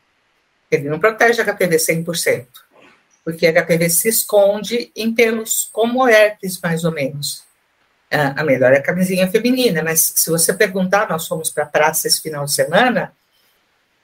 [0.71, 2.47] ele não protege HPV 100%,
[3.25, 7.45] porque HPV se esconde em pelos como herpes, mais ou menos.
[8.11, 12.07] A melhor é a camisinha feminina, mas se você perguntar, nós fomos para a praça
[12.07, 13.11] esse final de semana,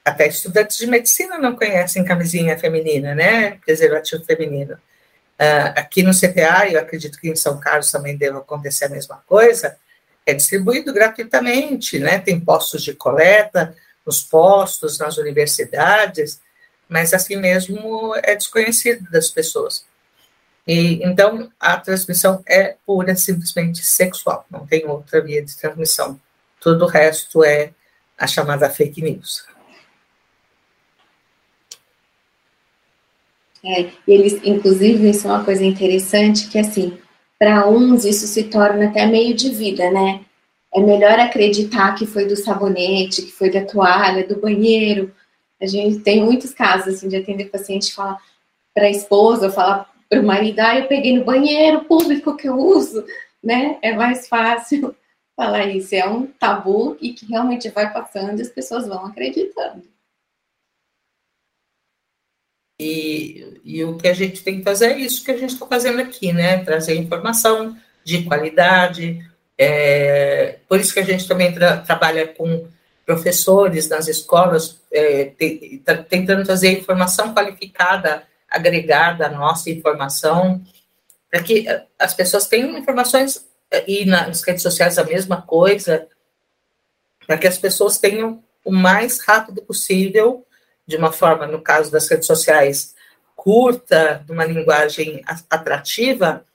[0.02, 3.58] até estudantes de medicina não conhecem camisinha feminina, né?
[3.64, 4.74] Preservativo feminino.
[4.74, 9.22] Uh, aqui no CPA, eu acredito que em São Carlos também deve acontecer a mesma
[9.26, 9.76] coisa,
[10.30, 12.18] é distribuído gratuitamente, né?
[12.18, 13.74] Tem postos de coleta
[14.06, 16.40] nos postos, nas universidades,
[16.88, 19.84] mas assim mesmo é desconhecido das pessoas.
[20.66, 26.20] E então a transmissão é pura simplesmente sexual, não tem outra via de transmissão.
[26.60, 27.70] Todo o resto é
[28.16, 29.46] a chamada fake news.
[33.64, 36.98] É, eles, inclusive, isso é uma coisa interessante, que assim,
[37.38, 40.24] para uns isso se torna até meio de vida, né?
[40.74, 45.14] É melhor acreditar que foi do sabonete, que foi da toalha, do banheiro.
[45.60, 48.18] A gente tem muitos casos assim, de atender paciente falar
[48.74, 52.56] para a esposa, falar para o marido, ah, eu peguei no banheiro público que eu
[52.56, 53.04] uso,
[53.42, 53.78] né?
[53.82, 54.94] É mais fácil
[55.36, 55.94] falar isso.
[55.94, 59.82] É um tabu e que realmente vai passando e as pessoas vão acreditando.
[62.80, 65.66] E, e o que a gente tem que fazer é isso que a gente está
[65.66, 66.64] fazendo aqui, né?
[66.64, 69.26] Trazer informação de qualidade.
[69.56, 72.68] É, por isso que a gente também tra trabalha com
[73.04, 80.62] professores nas escolas, é, te, tá tentando trazer informação qualificada, agregada à nossa informação,
[81.30, 81.66] para que
[81.98, 83.46] as pessoas tenham informações,
[83.86, 86.06] e nas redes sociais a mesma coisa,
[87.26, 90.46] para que as pessoas tenham o mais rápido possível
[90.88, 92.94] de uma forma, no caso das redes sociais,
[93.36, 96.46] curta, de uma linguagem atrativa,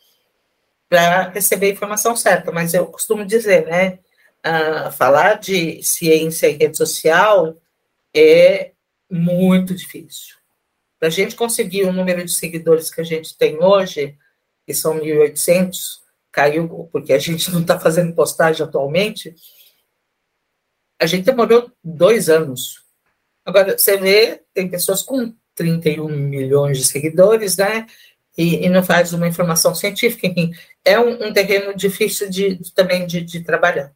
[0.89, 2.51] para receber a informação certa.
[2.51, 3.99] Mas eu costumo dizer, né?
[4.45, 7.55] Uh, falar de ciência em rede social
[8.13, 8.71] é
[9.09, 10.35] muito difícil.
[10.99, 14.17] Para a gente conseguir o número de seguidores que a gente tem hoje,
[14.65, 15.99] que são 1.800,
[16.31, 19.35] caiu porque a gente não está fazendo postagem atualmente,
[20.99, 22.82] a gente demorou dois anos
[23.45, 27.85] Agora, você vê, tem pessoas com 31 milhões de seguidores, né?
[28.37, 30.51] E, e não faz uma informação científica, enfim,
[30.83, 33.93] é um, um terreno difícil de, também de, de trabalhar.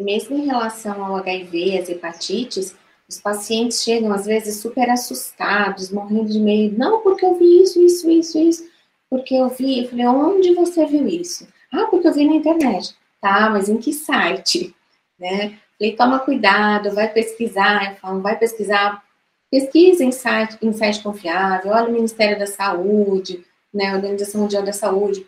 [0.00, 2.74] mesmo em relação ao HIV, as hepatites,
[3.08, 6.78] os pacientes chegam às vezes super assustados, morrendo de medo.
[6.78, 8.70] Não, porque eu vi isso, isso, isso, isso.
[9.08, 11.46] Porque eu vi, eu falei, onde você viu isso?
[11.72, 12.94] Ah, porque eu vi na internet.
[13.20, 14.74] Tá, mas em que site?
[15.20, 15.58] Né?
[15.78, 19.02] Falei, toma cuidado, vai pesquisar, eu falo, vai pesquisar,
[19.50, 24.72] pesquisa em site, em site confiável, olha o Ministério da Saúde, né, Organização Mundial da
[24.72, 25.24] Saúde,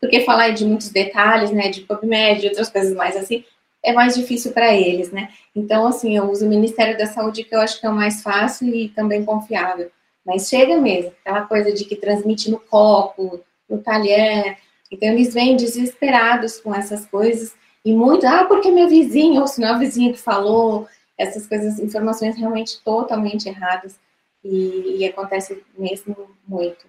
[0.00, 3.44] porque falar de muitos detalhes, né, de PubMed, e outras coisas mais assim,
[3.82, 5.30] é mais difícil para eles, né?
[5.54, 8.22] Então, assim, eu uso o Ministério da Saúde, que eu acho que é o mais
[8.22, 9.90] fácil e também confiável.
[10.26, 14.58] Mas chega mesmo, aquela coisa de que transmite no copo, no talher,
[14.90, 19.60] Então, eles vêm desesperados com essas coisas e muito, ah, porque minha vizinha, ou se
[19.60, 23.96] não é a vizinha que falou, essas coisas, informações realmente totalmente erradas
[24.44, 26.86] e, e acontece mesmo muito.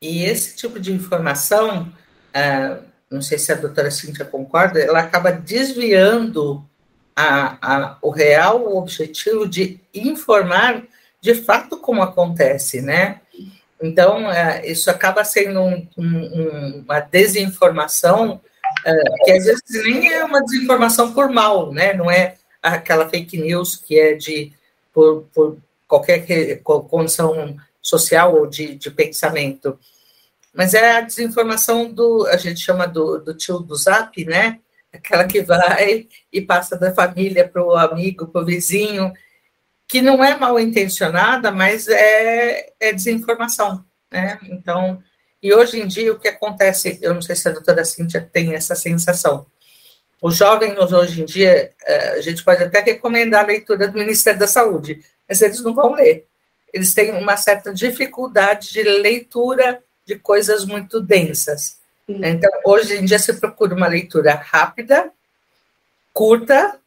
[0.00, 1.92] E esse tipo de informação,
[2.34, 6.64] uh, não sei se a doutora Cíntia concorda, ela acaba desviando
[7.14, 10.82] a, a, o real objetivo de informar
[11.20, 13.20] de fato como acontece, né?
[13.80, 18.40] Então, é, isso acaba sendo um, um, uma desinformação,
[18.84, 21.92] é, que às vezes nem é uma desinformação por mal, né?
[21.94, 24.52] Não é aquela fake news que é de
[24.92, 29.78] por, por qualquer condição social ou de, de pensamento.
[30.54, 34.58] Mas é a desinformação do, a gente chama do, do tio do zap, né?
[34.92, 39.12] Aquela que vai e passa da família para o amigo, para o vizinho,
[39.88, 44.38] que não é mal intencionada, mas é, é desinformação, né?
[44.44, 45.02] Então,
[45.42, 48.54] e hoje em dia o que acontece, eu não sei se a doutora Cíntia tem
[48.54, 49.46] essa sensação,
[50.22, 54.38] os jovens hoje em dia, é, a gente pode até recomendar a leitura do Ministério
[54.38, 56.26] da Saúde, mas eles não vão ler.
[56.72, 61.80] Eles têm uma certa dificuldade de leitura de coisas muito densas.
[62.08, 65.10] Então, hoje em dia se procura uma leitura rápida,
[66.12, 66.78] curta,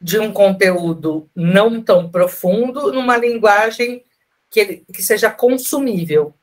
[0.00, 4.04] de um conteúdo não tão profundo numa linguagem
[4.50, 6.34] que, ele, que seja consumível.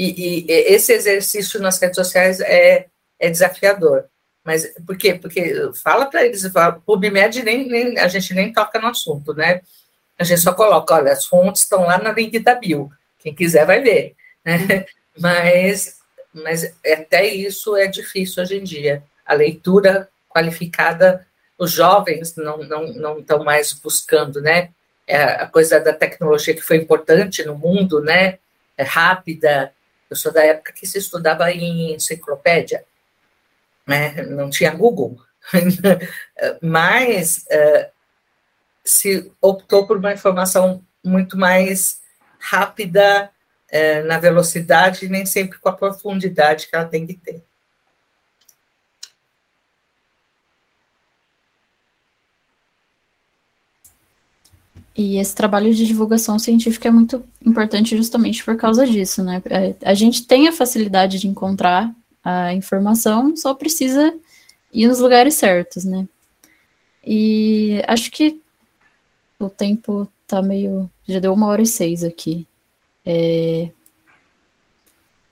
[0.00, 2.86] E, e, esse exercício nas redes sociais é,
[3.18, 4.04] é desafiador.
[4.44, 5.14] Mas por quê?
[5.14, 9.60] Porque fala para eles, fala, PubMed nem, nem, a gente nem toca no assunto, né?
[10.16, 12.90] A gente só coloca, olha, as fontes estão lá na link da bio.
[13.18, 14.14] Quem quiser vai ver.
[14.44, 14.86] Né?
[15.18, 15.96] Mas,
[16.32, 19.02] mas até isso é difícil hoje em dia.
[19.26, 21.26] A leitura qualificada
[21.58, 24.70] os jovens não não não estão mais buscando, né?
[25.06, 28.38] É a coisa da tecnologia que foi importante no mundo, né?
[28.78, 29.74] É rápida.
[30.08, 32.84] Eu sou da época que se estudava em enciclopédia,
[33.86, 34.22] né?
[34.22, 35.20] Não tinha Google,
[36.62, 37.90] mas uh,
[38.82, 42.00] se optou por uma informação muito mais
[42.38, 43.30] rápida
[43.70, 47.42] uh, na velocidade, nem sempre com a profundidade que ela tem que ter.
[54.98, 59.40] E esse trabalho de divulgação científica é muito importante justamente por causa disso, né?
[59.48, 61.94] É, a gente tem a facilidade de encontrar
[62.24, 64.12] a informação, só precisa
[64.72, 66.08] ir nos lugares certos, né?
[67.06, 68.40] E acho que
[69.38, 70.90] o tempo tá meio.
[71.06, 72.44] Já deu uma hora e seis aqui.
[73.06, 73.70] É...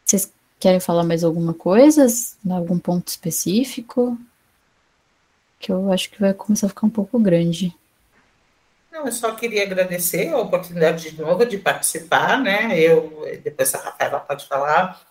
[0.04, 2.06] Vocês querem falar mais alguma coisa?
[2.48, 4.16] Algum ponto específico?
[5.58, 7.74] Que eu acho que vai começar a ficar um pouco grande.
[8.96, 12.80] Não, eu só queria agradecer a oportunidade de novo de participar, né?
[12.80, 15.02] Eu, depois a Rafaela pode falar.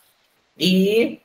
[0.57, 1.21] E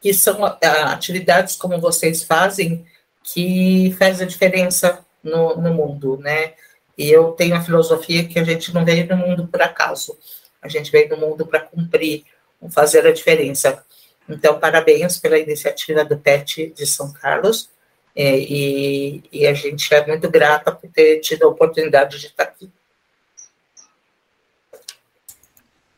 [0.00, 2.84] que são atividades como vocês fazem
[3.22, 6.54] que faz a diferença no, no mundo, né?
[6.98, 10.18] E eu tenho a filosofia que a gente não veio no mundo por acaso,
[10.60, 12.24] a gente veio no mundo para cumprir,
[12.70, 13.84] fazer a diferença.
[14.28, 17.70] Então, parabéns pela iniciativa do PET de São Carlos
[18.16, 22.44] é, e, e, a gente é muito grata por ter tido a oportunidade de estar
[22.44, 22.70] aqui.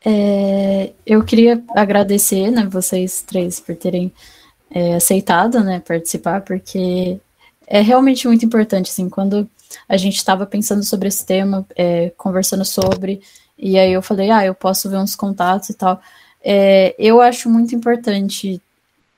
[0.05, 4.11] É, eu queria agradecer, né, vocês três por terem
[4.69, 7.17] é, aceitado, né, participar, porque
[7.65, 9.49] é realmente muito importante, assim, quando
[9.87, 13.21] a gente estava pensando sobre esse tema, é, conversando sobre,
[13.57, 16.01] e aí eu falei, ah, eu posso ver uns contatos e tal.
[16.43, 18.61] É, eu acho muito importante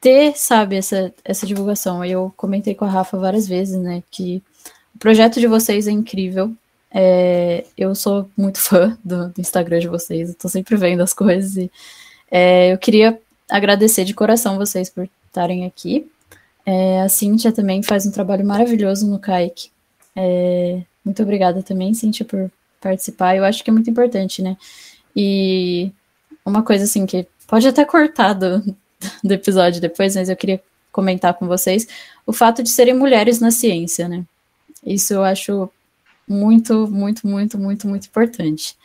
[0.02, 2.04] ter, sabe, essa, essa divulgação.
[2.04, 4.42] Eu comentei com a Rafa várias vezes, né, que
[4.96, 6.52] o projeto de vocês é incrível.
[6.94, 11.14] É, eu sou muito fã do, do, Instagram de vocês, eu tô sempre vendo as
[11.14, 11.72] coisas e
[12.30, 13.18] é, eu queria
[13.50, 16.10] agradecer de coração vocês por estarem aqui.
[16.66, 19.70] É, a Cíntia também faz um trabalho maravilhoso no Kaique.
[20.16, 23.36] É, muito obrigada também, Cíntia, por participar.
[23.36, 24.58] Eu acho que é muito importante, né?
[25.16, 25.92] E
[26.46, 28.76] uma coisa assim que pode até cortar do,
[29.24, 31.88] do episódio depois, mas eu queria comentar com vocês
[32.26, 34.24] o fato de serem mulheres na ciência, né?
[34.86, 35.70] Isso eu acho
[36.28, 38.76] muito, muito, muito, muito, muito importante.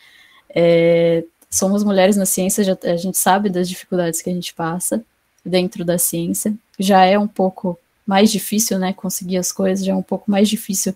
[0.50, 5.02] É, somos mulheres na ciência, já, a gente sabe das dificuldades que a gente passa
[5.44, 6.54] dentro da ciência.
[6.78, 8.92] Já é um pouco mais difícil, né?
[8.92, 10.94] Conseguir as coisas, já é um pouco mais difícil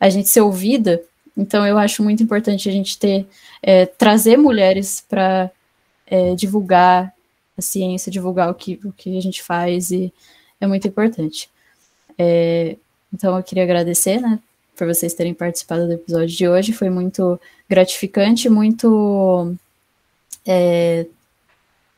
[0.00, 1.02] a gente ser ouvida.
[1.36, 3.26] Então, eu acho muito importante a gente ter,
[3.62, 5.50] é, trazer mulheres para
[6.06, 7.12] é, divulgar
[7.58, 10.12] a ciência, divulgar o que, o que a gente faz e
[10.60, 11.50] é muito importante.
[12.16, 12.76] É,
[13.12, 14.38] então eu queria agradecer, né,
[14.76, 19.54] por vocês terem participado do episódio de hoje, foi muito gratificante, muito
[20.46, 21.06] é,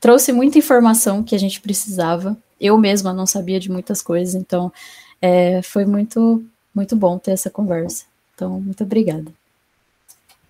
[0.01, 2.37] trouxe muita informação que a gente precisava.
[2.61, 4.73] Eu mesma não sabia de muitas coisas, então
[5.21, 6.45] é, foi muito,
[6.75, 8.05] muito bom ter essa conversa.
[8.35, 9.31] Então, muito obrigada.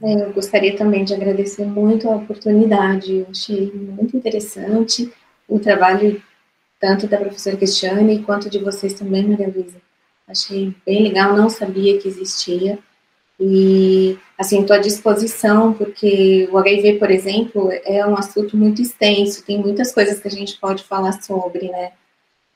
[0.03, 5.13] É, eu gostaria também de agradecer muito a oportunidade, eu achei muito interessante
[5.47, 6.23] o trabalho
[6.81, 9.81] tanto da professora Cristiane quanto de vocês também, Maria Luísa.
[10.27, 12.79] Achei bem legal, não sabia que existia.
[13.39, 19.45] E, assim, estou à disposição, porque o HIV, por exemplo, é um assunto muito extenso,
[19.45, 21.93] tem muitas coisas que a gente pode falar sobre, né?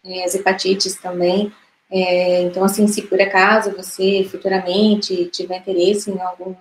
[0.05, 1.53] É, as hepatites também.
[1.91, 6.55] É, então, assim, se por acaso você futuramente tiver interesse em algum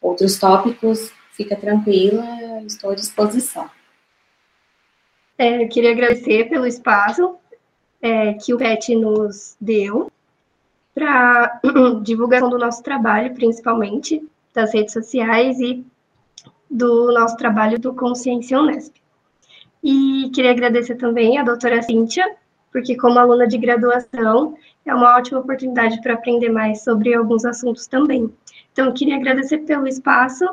[0.00, 2.24] outros tópicos, fica tranquila,
[2.66, 3.70] estou à disposição.
[5.38, 7.36] É, queria agradecer pelo espaço
[8.00, 10.10] é, que o PET nos deu
[10.94, 11.60] para
[12.02, 15.84] divulgação do nosso trabalho, principalmente das redes sociais e
[16.70, 18.94] do nosso trabalho do Consciência Unesp.
[19.84, 22.24] E queria agradecer também a doutora Cíntia,
[22.72, 27.86] porque como aluna de graduação, é uma ótima oportunidade para aprender mais sobre alguns assuntos
[27.86, 28.32] também.
[28.76, 30.44] Então, queria agradecer pelo espaço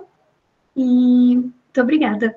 [0.78, 2.34] e muito obrigada.